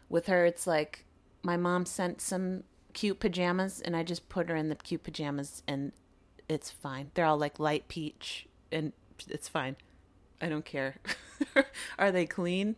with 0.08 0.26
her, 0.26 0.46
it's 0.46 0.66
like 0.66 1.04
my 1.48 1.56
mom 1.56 1.86
sent 1.86 2.20
some 2.20 2.62
cute 2.92 3.20
pajamas, 3.20 3.80
and 3.80 3.96
I 3.96 4.02
just 4.02 4.28
put 4.28 4.50
her 4.50 4.54
in 4.54 4.68
the 4.68 4.74
cute 4.74 5.02
pajamas, 5.02 5.62
and 5.66 5.92
it's 6.46 6.70
fine. 6.70 7.10
They're 7.14 7.24
all 7.24 7.38
like 7.38 7.58
light 7.58 7.88
peach, 7.88 8.46
and 8.70 8.92
it's 9.26 9.48
fine. 9.48 9.76
I 10.42 10.50
don't 10.50 10.66
care. 10.66 10.96
Are 11.98 12.12
they 12.12 12.26
clean? 12.26 12.76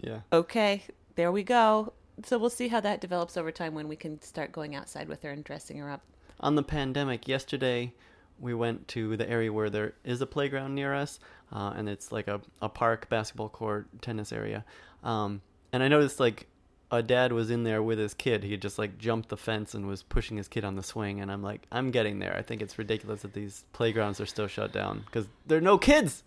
Yeah. 0.00 0.20
okay, 0.32 0.84
there 1.16 1.32
we 1.32 1.42
go. 1.42 1.92
So 2.22 2.38
we'll 2.38 2.50
see 2.50 2.68
how 2.68 2.78
that 2.78 3.00
develops 3.00 3.36
over 3.36 3.50
time 3.50 3.74
when 3.74 3.88
we 3.88 3.96
can 3.96 4.22
start 4.22 4.52
going 4.52 4.76
outside 4.76 5.08
with 5.08 5.24
her 5.24 5.30
and 5.32 5.42
dressing 5.42 5.78
her 5.78 5.90
up. 5.90 6.02
on 6.38 6.54
the 6.54 6.62
pandemic 6.62 7.26
yesterday 7.26 7.92
we 8.38 8.54
went 8.54 8.86
to 8.86 9.16
the 9.16 9.28
area 9.28 9.52
where 9.52 9.70
there 9.70 9.94
is 10.04 10.20
a 10.20 10.26
playground 10.26 10.72
near 10.72 10.94
us 10.94 11.18
uh, 11.52 11.72
and 11.74 11.88
it's 11.88 12.12
like 12.12 12.28
a, 12.28 12.40
a 12.62 12.68
park 12.68 13.08
basketball 13.08 13.48
court 13.48 13.88
tennis 14.00 14.30
area 14.30 14.64
um, 15.02 15.40
and 15.72 15.82
i 15.82 15.88
noticed 15.88 16.20
like 16.20 16.46
a 16.90 17.02
dad 17.02 17.32
was 17.32 17.50
in 17.50 17.64
there 17.64 17.82
with 17.82 17.98
his 17.98 18.14
kid 18.14 18.42
he 18.42 18.50
had 18.52 18.62
just 18.62 18.78
like 18.78 18.96
jumped 18.98 19.28
the 19.28 19.36
fence 19.36 19.74
and 19.74 19.86
was 19.86 20.02
pushing 20.02 20.36
his 20.38 20.48
kid 20.48 20.64
on 20.64 20.74
the 20.76 20.82
swing 20.82 21.20
and 21.20 21.30
i'm 21.30 21.42
like 21.42 21.60
i'm 21.70 21.90
getting 21.90 22.18
there 22.18 22.34
i 22.36 22.40
think 22.42 22.62
it's 22.62 22.78
ridiculous 22.78 23.22
that 23.22 23.34
these 23.34 23.64
playgrounds 23.72 24.20
are 24.20 24.26
still 24.26 24.46
shut 24.46 24.72
down 24.72 25.00
because 25.04 25.26
there 25.46 25.58
are 25.58 25.60
no 25.62 25.76
kids 25.76 26.22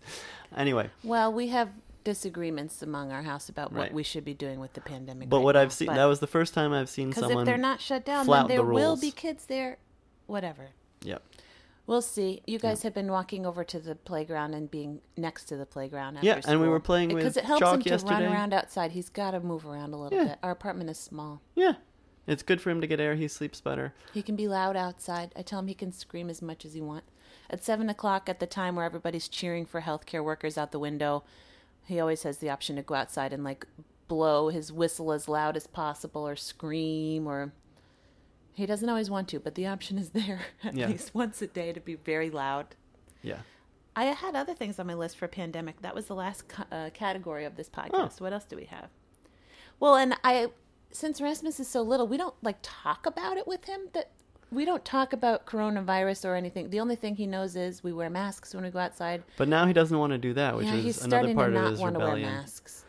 anyway 0.56 0.88
Well, 1.02 1.32
we 1.32 1.48
have 1.48 1.70
disagreements 2.04 2.82
among 2.82 3.12
our 3.12 3.22
house 3.22 3.48
about 3.48 3.72
what 3.72 3.78
Right. 3.80 3.94
we 3.94 4.02
should 4.02 4.24
be 4.24 4.34
doing 4.34 4.58
with 4.60 4.72
the 4.74 4.80
pandemic. 4.80 5.28
but 5.28 5.38
right 5.38 5.44
what 5.44 5.54
now. 5.54 5.62
i've 5.62 5.72
seen 5.72 5.86
that 5.88 6.04
was 6.04 6.20
the 6.20 6.26
first 6.26 6.52
time 6.54 6.72
i've 6.72 6.88
seen 6.90 7.12
someone. 7.12 7.30
because 7.30 7.42
if 7.42 7.46
they're 7.46 7.56
not 7.58 7.80
shut 7.80 8.04
down, 8.04 8.26
then 8.26 8.46
there 8.48 8.58
the 8.58 8.64
will 8.64 8.96
be 8.96 9.10
kids 9.10 9.46
there. 9.46 9.78
Whatever. 10.26 10.68
yep 11.02 11.22
We'll 11.86 12.02
see. 12.02 12.42
You 12.46 12.58
guys 12.58 12.82
have 12.84 12.94
been 12.94 13.10
walking 13.10 13.44
over 13.44 13.64
to 13.64 13.80
the 13.80 13.94
playground 13.96 14.54
and 14.54 14.70
being 14.70 15.00
next 15.16 15.46
to 15.46 15.56
the 15.56 15.66
playground. 15.66 16.16
After 16.16 16.26
Yeah, 16.26 16.40
and 16.46 16.60
we 16.60 16.68
were 16.68 16.78
playing 16.80 17.08
with 17.08 17.18
because 17.18 17.36
it 17.36 17.44
helps 17.44 17.60
Chalk 17.60 17.74
him 17.76 17.82
to 17.82 17.88
yesterday. 17.90 18.14
run 18.24 18.32
around 18.32 18.54
outside. 18.54 18.92
He's 18.92 19.08
got 19.08 19.32
to 19.32 19.40
move 19.40 19.66
around 19.66 19.92
a 19.92 19.96
little 19.96 20.16
Yeah. 20.16 20.28
bit. 20.30 20.38
Our 20.42 20.52
apartment 20.52 20.90
is 20.90 20.98
small. 20.98 21.40
yeah 21.54 21.74
it's 22.24 22.44
good 22.44 22.60
for 22.60 22.70
him 22.70 22.80
to 22.80 22.86
get 22.86 23.00
air 23.00 23.16
he 23.16 23.26
sleeps 23.26 23.60
better 23.60 23.92
He 24.14 24.22
can 24.22 24.36
be 24.36 24.46
loud 24.46 24.76
outside. 24.76 25.32
I 25.34 25.42
tell 25.42 25.58
him 25.58 25.66
he 25.66 25.74
can 25.74 25.90
scream 25.90 26.30
as 26.30 26.40
much 26.40 26.64
as 26.64 26.72
he 26.74 26.80
wants. 26.80 27.10
At 27.50 27.64
seven 27.64 27.90
o'clock, 27.90 28.28
at 28.28 28.38
the 28.38 28.46
time 28.46 28.76
where 28.76 28.84
everybody's 28.84 29.26
cheering 29.28 29.66
for 29.66 29.80
healthcare 29.80 30.22
workers 30.22 30.56
out 30.56 30.70
the 30.70 30.78
window, 30.78 31.24
he 31.84 31.98
always 31.98 32.22
has 32.22 32.38
the 32.38 32.48
option 32.48 32.76
to 32.76 32.82
go 32.82 32.94
outside 32.94 33.32
and 33.32 33.42
like 33.42 33.66
blow 34.06 34.50
his 34.50 34.70
whistle 34.72 35.10
as 35.10 35.26
loud 35.28 35.56
as 35.56 35.66
possible 35.66 36.26
or 36.26 36.36
scream 36.36 37.26
or. 37.26 37.52
He 38.54 38.66
doesn't 38.66 38.88
always 38.88 39.10
want 39.10 39.28
to, 39.28 39.40
but 39.40 39.54
the 39.54 39.66
option 39.66 39.98
is 39.98 40.10
there 40.10 40.40
at 40.64 40.74
Yeah. 40.74 40.88
least 40.88 41.14
once 41.14 41.40
a 41.42 41.46
day 41.46 41.72
to 41.72 41.80
be 41.80 41.94
very 41.94 42.30
loud. 42.30 42.74
yeah 43.22 43.38
I 43.94 44.04
had 44.04 44.34
other 44.34 44.54
things 44.54 44.78
on 44.78 44.86
my 44.86 44.94
list 44.94 45.18
for 45.18 45.28
pandemic. 45.28 45.82
That 45.82 45.94
was 45.94 46.06
the 46.06 46.14
last 46.14 46.48
ca- 46.48 46.64
uh, 46.72 46.88
category 46.94 47.44
of 47.44 47.56
this 47.56 47.68
podcast. 47.68 48.22
What 48.22 48.32
else 48.32 48.44
do 48.44 48.56
we 48.56 48.64
have? 48.64 48.88
Well, 49.80 49.96
and 49.96 50.14
I, 50.24 50.48
since 50.92 51.20
Rasmus 51.20 51.60
is 51.60 51.68
so 51.68 51.82
little, 51.82 52.06
we 52.06 52.16
don't 52.16 52.34
like 52.42 52.56
talk 52.62 53.04
about 53.04 53.36
it 53.36 53.46
with 53.46 53.66
him. 53.66 53.80
That 53.92 54.08
we 54.50 54.64
don't 54.64 54.82
talk 54.82 55.12
about 55.12 55.44
coronavirus 55.44 56.24
or 56.26 56.34
anything. 56.36 56.70
The 56.70 56.80
only 56.80 56.96
thing 56.96 57.16
he 57.16 57.26
knows 57.26 57.54
is 57.54 57.84
we 57.84 57.92
wear 57.92 58.08
masks 58.08 58.54
when 58.54 58.64
we 58.64 58.70
go 58.70 58.78
outside. 58.78 59.24
but 59.36 59.46
now 59.48 59.66
he 59.66 59.74
doesn't 59.74 59.98
want 59.98 60.12
to 60.12 60.18
do 60.18 60.32
that 60.34 60.56
which 60.56 60.66
yeah, 60.66 60.74
is 60.76 60.84
he's 60.84 61.04
another 61.04 61.10
starting 61.10 61.36
part 61.36 61.52
to 61.52 61.56
of 61.58 61.62
not 61.64 61.70
his 61.72 61.80
want 61.80 61.94
to 61.94 61.98
wear 61.98 62.08
rebellion 62.14 62.32
masks. 62.34 62.84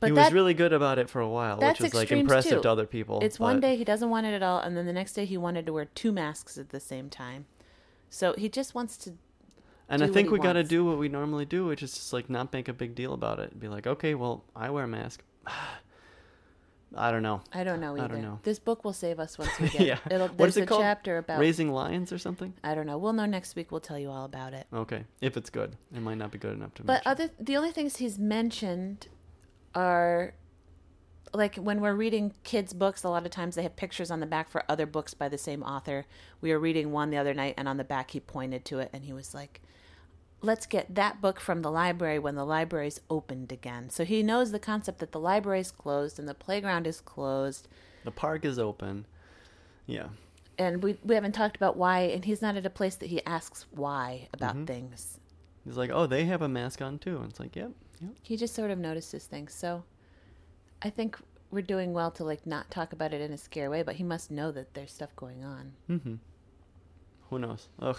But 0.00 0.10
he 0.10 0.14
that, 0.14 0.26
was 0.26 0.32
really 0.32 0.54
good 0.54 0.72
about 0.72 0.98
it 0.98 1.10
for 1.10 1.20
a 1.20 1.28
while, 1.28 1.58
which 1.58 1.80
was 1.80 1.92
like 1.92 2.12
impressive 2.12 2.58
too. 2.58 2.62
to 2.62 2.70
other 2.70 2.86
people. 2.86 3.20
It's 3.20 3.40
one 3.40 3.58
day 3.58 3.76
he 3.76 3.84
doesn't 3.84 4.10
want 4.10 4.26
it 4.26 4.34
at 4.34 4.42
all, 4.42 4.60
and 4.60 4.76
then 4.76 4.86
the 4.86 4.92
next 4.92 5.14
day 5.14 5.24
he 5.24 5.36
wanted 5.36 5.66
to 5.66 5.72
wear 5.72 5.86
two 5.86 6.12
masks 6.12 6.56
at 6.56 6.68
the 6.68 6.80
same 6.80 7.10
time. 7.10 7.46
So 8.10 8.34
he 8.38 8.48
just 8.48 8.74
wants 8.74 8.96
to 8.98 9.14
and 9.88 10.02
I 10.02 10.06
think 10.08 10.30
we 10.30 10.38
got 10.38 10.52
to 10.52 10.64
do 10.64 10.84
what 10.84 10.98
we 10.98 11.08
normally 11.08 11.46
do, 11.46 11.66
which 11.66 11.82
is 11.82 11.92
just 11.94 12.12
like 12.12 12.28
not 12.28 12.52
make 12.52 12.68
a 12.68 12.72
big 12.72 12.94
deal 12.94 13.14
about 13.14 13.38
it. 13.38 13.58
Be 13.58 13.68
like, 13.68 13.86
okay, 13.86 14.14
well, 14.14 14.44
I 14.54 14.70
wear 14.70 14.84
a 14.84 14.88
mask. 14.88 15.22
I 16.96 17.10
don't 17.10 17.22
know. 17.22 17.42
I 17.52 17.64
don't 17.64 17.80
know 17.80 17.92
either. 17.94 18.04
I 18.04 18.08
don't 18.08 18.22
know. 18.22 18.38
This 18.44 18.58
book 18.58 18.82
will 18.82 18.94
save 18.94 19.20
us 19.20 19.36
once 19.38 19.50
we 19.60 19.68
get 19.68 19.82
Yeah. 19.82 19.98
it. 20.06 20.12
It'll, 20.12 20.28
there's 20.28 20.56
it 20.56 20.62
a 20.62 20.66
called? 20.66 20.80
chapter 20.80 21.18
about 21.18 21.38
Raising 21.38 21.70
lions 21.70 22.12
or 22.12 22.18
something? 22.18 22.54
I 22.64 22.74
don't 22.74 22.86
know. 22.86 22.96
We'll 22.96 23.12
know 23.12 23.26
next 23.26 23.56
week. 23.56 23.70
We'll 23.70 23.82
tell 23.82 23.98
you 23.98 24.10
all 24.10 24.24
about 24.24 24.54
it. 24.54 24.66
Okay, 24.72 25.04
if 25.20 25.36
it's 25.36 25.50
good, 25.50 25.76
it 25.94 26.00
might 26.00 26.16
not 26.16 26.30
be 26.30 26.38
good 26.38 26.54
enough 26.54 26.72
to. 26.74 26.82
But 26.84 27.04
mention. 27.04 27.10
other 27.10 27.30
the 27.38 27.56
only 27.58 27.72
things 27.72 27.96
he's 27.96 28.18
mentioned 28.18 29.08
are 29.78 30.34
like 31.34 31.56
when 31.56 31.80
we're 31.80 31.94
reading 31.94 32.32
kids' 32.42 32.72
books. 32.72 33.04
A 33.04 33.08
lot 33.08 33.24
of 33.26 33.30
times 33.30 33.54
they 33.54 33.62
have 33.62 33.76
pictures 33.76 34.10
on 34.10 34.20
the 34.20 34.26
back 34.26 34.48
for 34.50 34.62
other 34.68 34.86
books 34.86 35.14
by 35.14 35.28
the 35.28 35.38
same 35.38 35.62
author. 35.62 36.04
We 36.40 36.52
were 36.52 36.58
reading 36.58 36.90
one 36.92 37.10
the 37.10 37.18
other 37.18 37.34
night, 37.34 37.54
and 37.58 37.68
on 37.68 37.76
the 37.76 37.84
back 37.94 38.10
he 38.12 38.20
pointed 38.20 38.64
to 38.66 38.78
it, 38.80 38.90
and 38.92 39.04
he 39.04 39.12
was 39.12 39.34
like. 39.34 39.60
Let's 40.40 40.66
get 40.66 40.94
that 40.94 41.20
book 41.20 41.40
from 41.40 41.62
the 41.62 41.70
library 41.70 42.20
when 42.20 42.36
the 42.36 42.44
library's 42.46 43.00
opened 43.10 43.50
again. 43.50 43.90
So 43.90 44.04
he 44.04 44.22
knows 44.22 44.52
the 44.52 44.60
concept 44.60 45.00
that 45.00 45.10
the 45.10 45.18
library's 45.18 45.72
closed 45.72 46.16
and 46.20 46.28
the 46.28 46.34
playground 46.46 46.86
is 46.86 47.00
closed. 47.00 47.66
the 48.04 48.12
park 48.12 48.44
is 48.44 48.56
open. 48.56 49.04
Yeah, 49.84 50.10
and 50.56 50.80
we 50.80 50.96
we 51.02 51.16
haven't 51.16 51.32
talked 51.32 51.56
about 51.56 51.76
why 51.76 52.02
and 52.14 52.24
he's 52.24 52.40
not 52.40 52.54
at 52.56 52.64
a 52.64 52.70
place 52.70 52.94
that 53.00 53.08
he 53.14 53.20
asks 53.26 53.66
why 53.72 54.28
about 54.32 54.54
Mm-hmm. 54.54 54.66
things 54.66 55.18
he's 55.64 55.76
like, 55.76 55.90
oh, 55.92 56.06
they 56.06 56.24
have 56.26 56.40
a 56.42 56.48
mask 56.48 56.80
on 56.82 57.00
too, 57.00 57.16
and 57.16 57.30
it's 57.30 57.40
like, 57.40 57.56
yep, 57.56 57.72
yep. 58.00 58.10
he 58.22 58.36
just 58.36 58.54
sort 58.54 58.70
of 58.70 58.78
notices 58.78 59.24
things 59.24 59.52
so 59.52 59.84
i 60.82 60.90
think 60.90 61.16
we're 61.50 61.62
doing 61.62 61.92
well 61.92 62.10
to 62.10 62.24
like 62.24 62.46
not 62.46 62.70
talk 62.70 62.92
about 62.92 63.12
it 63.14 63.20
in 63.20 63.32
a 63.32 63.38
scare 63.38 63.70
way 63.70 63.82
but 63.82 63.96
he 63.96 64.02
must 64.04 64.30
know 64.30 64.50
that 64.52 64.74
there's 64.74 64.92
stuff 64.92 65.14
going 65.16 65.44
on 65.44 65.72
Mm-hmm. 65.90 66.14
Who 67.30 67.38
knows? 67.38 67.68
Ugh. 67.80 67.98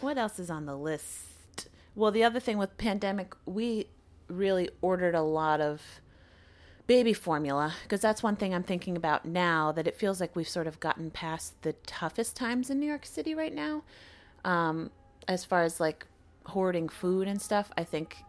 what 0.00 0.16
else 0.18 0.38
is 0.38 0.50
on 0.50 0.66
the 0.66 0.76
list 0.76 1.68
well 1.94 2.10
the 2.10 2.24
other 2.24 2.40
thing 2.40 2.58
with 2.58 2.76
pandemic 2.78 3.34
we 3.46 3.86
really 4.28 4.70
ordered 4.80 5.14
a 5.14 5.22
lot 5.22 5.60
of 5.60 5.82
baby 6.86 7.12
formula 7.12 7.74
because 7.82 8.00
that's 8.00 8.22
one 8.22 8.34
thing 8.36 8.52
i'm 8.54 8.62
thinking 8.62 8.96
about 8.96 9.24
now 9.24 9.70
that 9.72 9.86
it 9.86 9.94
feels 9.94 10.20
like 10.20 10.34
we've 10.34 10.48
sort 10.48 10.66
of 10.66 10.80
gotten 10.80 11.10
past 11.10 11.60
the 11.62 11.72
toughest 11.86 12.34
times 12.36 12.68
in 12.70 12.80
new 12.80 12.86
york 12.86 13.06
city 13.06 13.34
right 13.34 13.54
now 13.54 13.82
um, 14.44 14.90
as 15.28 15.44
far 15.44 15.62
as 15.62 15.78
like 15.78 16.06
hoarding 16.46 16.88
food 16.88 17.28
and 17.28 17.40
stuff 17.40 17.70
i 17.76 17.84
think 17.84 18.24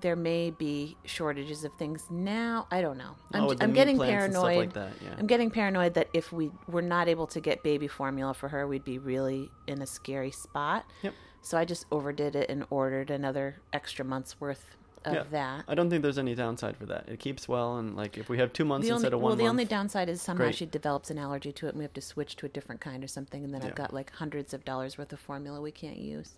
there 0.00 0.16
may 0.16 0.50
be 0.50 0.96
shortages 1.04 1.64
of 1.64 1.72
things 1.74 2.04
now. 2.10 2.66
I 2.70 2.80
don't 2.80 2.98
know. 2.98 3.14
I'm, 3.32 3.44
Oh, 3.44 3.54
I'm 3.60 3.72
getting 3.72 3.96
plants 3.96 4.24
and 4.24 4.32
stuff 4.34 4.44
paranoid. 4.44 4.66
like 4.66 4.72
that, 4.74 4.92
yeah. 5.04 5.14
I'm 5.18 5.26
getting 5.26 5.50
paranoid 5.50 5.94
that 5.94 6.08
if 6.12 6.32
we 6.32 6.50
were 6.68 6.82
not 6.82 7.08
able 7.08 7.26
to 7.28 7.40
get 7.40 7.62
baby 7.62 7.88
formula 7.88 8.34
for 8.34 8.48
her, 8.48 8.66
we'd 8.66 8.84
be 8.84 8.98
really 8.98 9.50
in 9.66 9.82
a 9.82 9.86
scary 9.86 10.30
spot. 10.30 10.84
Yep. 11.02 11.14
So 11.42 11.56
I 11.58 11.64
just 11.64 11.86
overdid 11.90 12.36
it 12.36 12.50
and 12.50 12.64
ordered 12.70 13.10
another 13.10 13.56
extra 13.72 14.04
month's 14.04 14.40
worth 14.40 14.76
of 15.06 15.14
Yeah. 15.14 15.24
that. 15.30 15.64
I 15.66 15.74
don't 15.74 15.88
think 15.88 16.02
there's 16.02 16.18
any 16.18 16.34
downside 16.34 16.76
for 16.76 16.84
that. 16.86 17.08
It 17.08 17.18
keeps 17.18 17.48
well, 17.48 17.78
and 17.78 17.96
like 17.96 18.18
if 18.18 18.28
we 18.28 18.36
have 18.38 18.52
two 18.52 18.66
months 18.66 18.86
The 18.86 18.92
only, 18.92 19.00
instead 19.00 19.14
of 19.14 19.20
one 19.20 19.30
well, 19.30 19.36
the 19.36 19.44
month, 19.44 19.50
only 19.52 19.64
downside 19.64 20.08
is 20.10 20.20
somehow 20.20 20.44
Great. 20.44 20.54
she 20.56 20.66
develops 20.66 21.10
an 21.10 21.16
allergy 21.18 21.52
to 21.52 21.66
it, 21.66 21.70
and 21.70 21.78
we 21.78 21.84
have 21.84 21.94
to 21.94 22.02
switch 22.02 22.36
to 22.36 22.46
a 22.46 22.48
different 22.50 22.82
kind 22.82 23.02
or 23.02 23.06
something, 23.08 23.42
and 23.42 23.54
then 23.54 23.62
Yeah. 23.62 23.68
I've 23.68 23.74
got 23.74 23.94
like 23.94 24.10
hundreds 24.16 24.52
of 24.52 24.64
dollars 24.66 24.98
worth 24.98 25.12
of 25.12 25.20
formula 25.20 25.60
we 25.62 25.72
can't 25.72 25.96
use. 25.96 26.34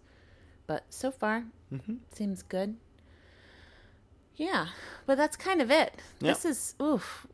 But 0.68 0.84
so 0.90 1.10
far, 1.10 1.46
Mhm. 1.72 1.98
seems 2.12 2.42
good. 2.44 2.76
Yeah, 4.36 4.68
but 5.06 5.16
that's 5.16 5.36
kind 5.36 5.60
of 5.60 5.70
it. 5.70 5.94
Yep. 6.20 6.34
This 6.34 6.44
is 6.44 6.74
oof. 6.80 7.26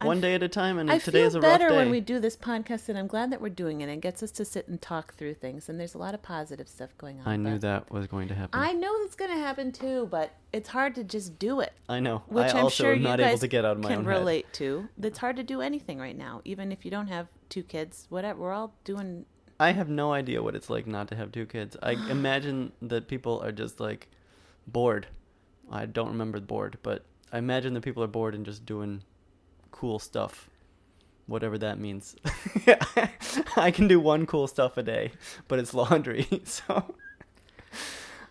one 0.00 0.16
I'm- 0.16 0.20
day 0.20 0.34
at 0.34 0.42
a 0.42 0.48
time, 0.48 0.78
and 0.78 0.90
I 0.90 0.98
today 0.98 1.20
feel 1.20 1.26
is 1.28 1.34
a 1.34 1.40
rough 1.40 1.52
better 1.52 1.70
day. 1.70 1.76
when 1.76 1.90
we 1.90 2.00
do 2.00 2.18
this 2.18 2.36
podcast, 2.36 2.88
and 2.88 2.98
I'm 2.98 3.06
glad 3.06 3.32
that 3.32 3.40
we're 3.40 3.48
doing 3.48 3.80
it. 3.80 3.88
It 3.88 4.00
gets 4.00 4.22
us 4.22 4.30
to 4.32 4.44
sit 4.44 4.68
and 4.68 4.80
talk 4.80 5.14
through 5.14 5.34
things, 5.34 5.68
and 5.68 5.80
there's 5.80 5.94
a 5.94 5.98
lot 5.98 6.14
of 6.14 6.22
positive 6.22 6.68
stuff 6.68 6.96
going 6.98 7.20
on. 7.20 7.26
I 7.26 7.36
knew 7.36 7.58
that 7.58 7.90
was 7.90 8.06
going 8.06 8.28
to 8.28 8.34
happen. 8.34 8.60
I 8.60 8.72
know 8.72 8.92
it's 9.02 9.16
going 9.16 9.30
to 9.30 9.38
happen 9.38 9.72
too, 9.72 10.08
but 10.10 10.32
it's 10.52 10.68
hard 10.68 10.94
to 10.96 11.04
just 11.04 11.38
do 11.38 11.60
it. 11.60 11.72
I 11.88 12.00
know. 12.00 12.22
Which 12.28 12.46
I 12.46 12.58
am 12.58 12.64
also 12.64 12.84
sure 12.84 12.92
am 12.92 12.98
you 12.98 13.04
not 13.04 13.18
guys 13.18 13.28
able 13.28 13.38
to 13.38 13.48
get 13.48 13.64
out 13.64 13.76
of 13.76 13.82
my 13.82 13.88
can 13.88 13.98
own 14.00 14.04
relate 14.04 14.52
to. 14.54 14.88
It's 15.02 15.18
hard 15.18 15.36
to 15.36 15.42
do 15.42 15.60
anything 15.60 15.98
right 15.98 16.16
now, 16.16 16.40
even 16.44 16.70
if 16.70 16.84
you 16.84 16.90
don't 16.90 17.08
have 17.08 17.28
two 17.48 17.62
kids. 17.62 18.06
Whatever, 18.10 18.40
we're 18.40 18.52
all 18.52 18.74
doing. 18.84 19.26
I 19.58 19.72
have 19.72 19.88
no 19.88 20.12
idea 20.12 20.42
what 20.42 20.54
it's 20.54 20.68
like 20.68 20.86
not 20.86 21.08
to 21.08 21.16
have 21.16 21.32
two 21.32 21.46
kids. 21.46 21.76
I 21.82 21.92
imagine 22.10 22.72
that 22.82 23.08
people 23.08 23.42
are 23.42 23.52
just 23.52 23.80
like 23.80 24.08
bored. 24.66 25.06
I 25.70 25.86
don't 25.86 26.08
remember 26.08 26.38
the 26.38 26.46
bored, 26.46 26.78
but 26.82 27.04
I 27.32 27.38
imagine 27.38 27.74
the 27.74 27.80
people 27.80 28.02
are 28.02 28.06
bored 28.08 28.34
and 28.34 28.44
just 28.44 28.64
doing 28.66 29.02
cool 29.70 29.98
stuff, 29.98 30.48
whatever 31.26 31.58
that 31.58 31.78
means. 31.78 32.14
I 33.56 33.70
can 33.70 33.88
do 33.88 33.98
one 33.98 34.26
cool 34.26 34.46
stuff 34.46 34.76
a 34.76 34.82
day, 34.82 35.12
but 35.48 35.58
it's 35.58 35.74
laundry. 35.74 36.26
so, 36.44 36.74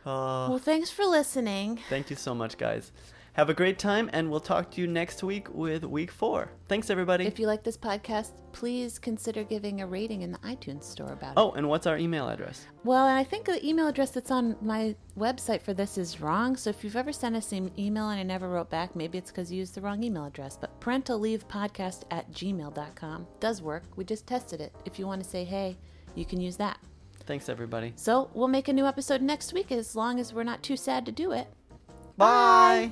uh, 0.05 0.47
Well, 0.49 0.59
thanks 0.59 0.89
for 0.89 1.05
listening. 1.05 1.79
thank 1.89 2.09
you 2.09 2.15
so 2.15 2.33
much, 2.35 2.57
guys. 2.57 2.91
Have 3.33 3.49
a 3.49 3.53
great 3.55 3.79
time, 3.79 4.11
and 4.13 4.29
we'll 4.29 4.39
talk 4.39 4.69
to 4.71 4.81
you 4.81 4.85
next 4.85 5.23
week 5.23 5.47
with 5.51 5.83
week 5.85 6.11
four. 6.11 6.51
Thanks, 6.67 6.91
everybody. 6.91 7.25
If 7.25 7.39
you 7.39 7.47
like 7.47 7.63
this 7.63 7.77
podcast, 7.77 8.33
please 8.51 8.99
consider 8.99 9.43
giving 9.43 9.81
a 9.81 9.87
rating 9.87 10.21
in 10.21 10.31
the 10.31 10.37
iTunes 10.39 10.83
store 10.83 11.13
about 11.13 11.31
it. 11.31 11.37
oh, 11.37 11.51
and 11.53 11.67
what's 11.67 11.87
our 11.87 11.97
email 11.97 12.29
address? 12.29 12.67
Well, 12.83 13.07
I 13.07 13.23
think 13.23 13.45
the 13.45 13.65
email 13.67 13.87
address 13.87 14.11
that's 14.11 14.29
on 14.29 14.55
my 14.61 14.95
website 15.17 15.63
for 15.63 15.73
this 15.73 15.97
is 15.97 16.21
wrong. 16.21 16.55
So 16.55 16.69
if 16.69 16.83
you've 16.83 16.95
ever 16.95 17.11
sent 17.11 17.35
us 17.35 17.51
an 17.53 17.71
email 17.75 18.09
and 18.09 18.19
I 18.19 18.23
never 18.23 18.47
wrote 18.47 18.69
back, 18.69 18.95
maybe 18.95 19.17
it's 19.17 19.31
because 19.31 19.51
you 19.51 19.57
used 19.57 19.73
the 19.73 19.81
wrong 19.81 20.03
email 20.03 20.25
address. 20.25 20.55
But 20.55 20.79
parentalleavepodcast 20.79 22.03
at 22.11 22.31
gmail.com 22.31 23.27
does 23.39 23.63
work. 23.63 23.83
We 23.95 24.05
just 24.05 24.27
tested 24.27 24.61
it. 24.61 24.75
If 24.85 24.99
you 24.99 25.07
want 25.07 25.23
to 25.23 25.29
say 25.29 25.43
hey, 25.43 25.75
you 26.13 26.25
can 26.25 26.39
use 26.39 26.57
that. 26.57 26.77
Thanks, 27.25 27.49
everybody. 27.49 27.93
So 27.95 28.29
we'll 28.35 28.47
make 28.47 28.67
a 28.67 28.73
new 28.73 28.85
episode 28.85 29.23
next 29.23 29.53
week 29.53 29.71
as 29.71 29.95
long 29.95 30.19
as 30.19 30.33
we're 30.33 30.43
not 30.43 30.61
too 30.61 30.77
sad 30.77 31.03
to 31.07 31.11
do 31.11 31.31
it. 31.31 31.47
Bye. 32.15 32.91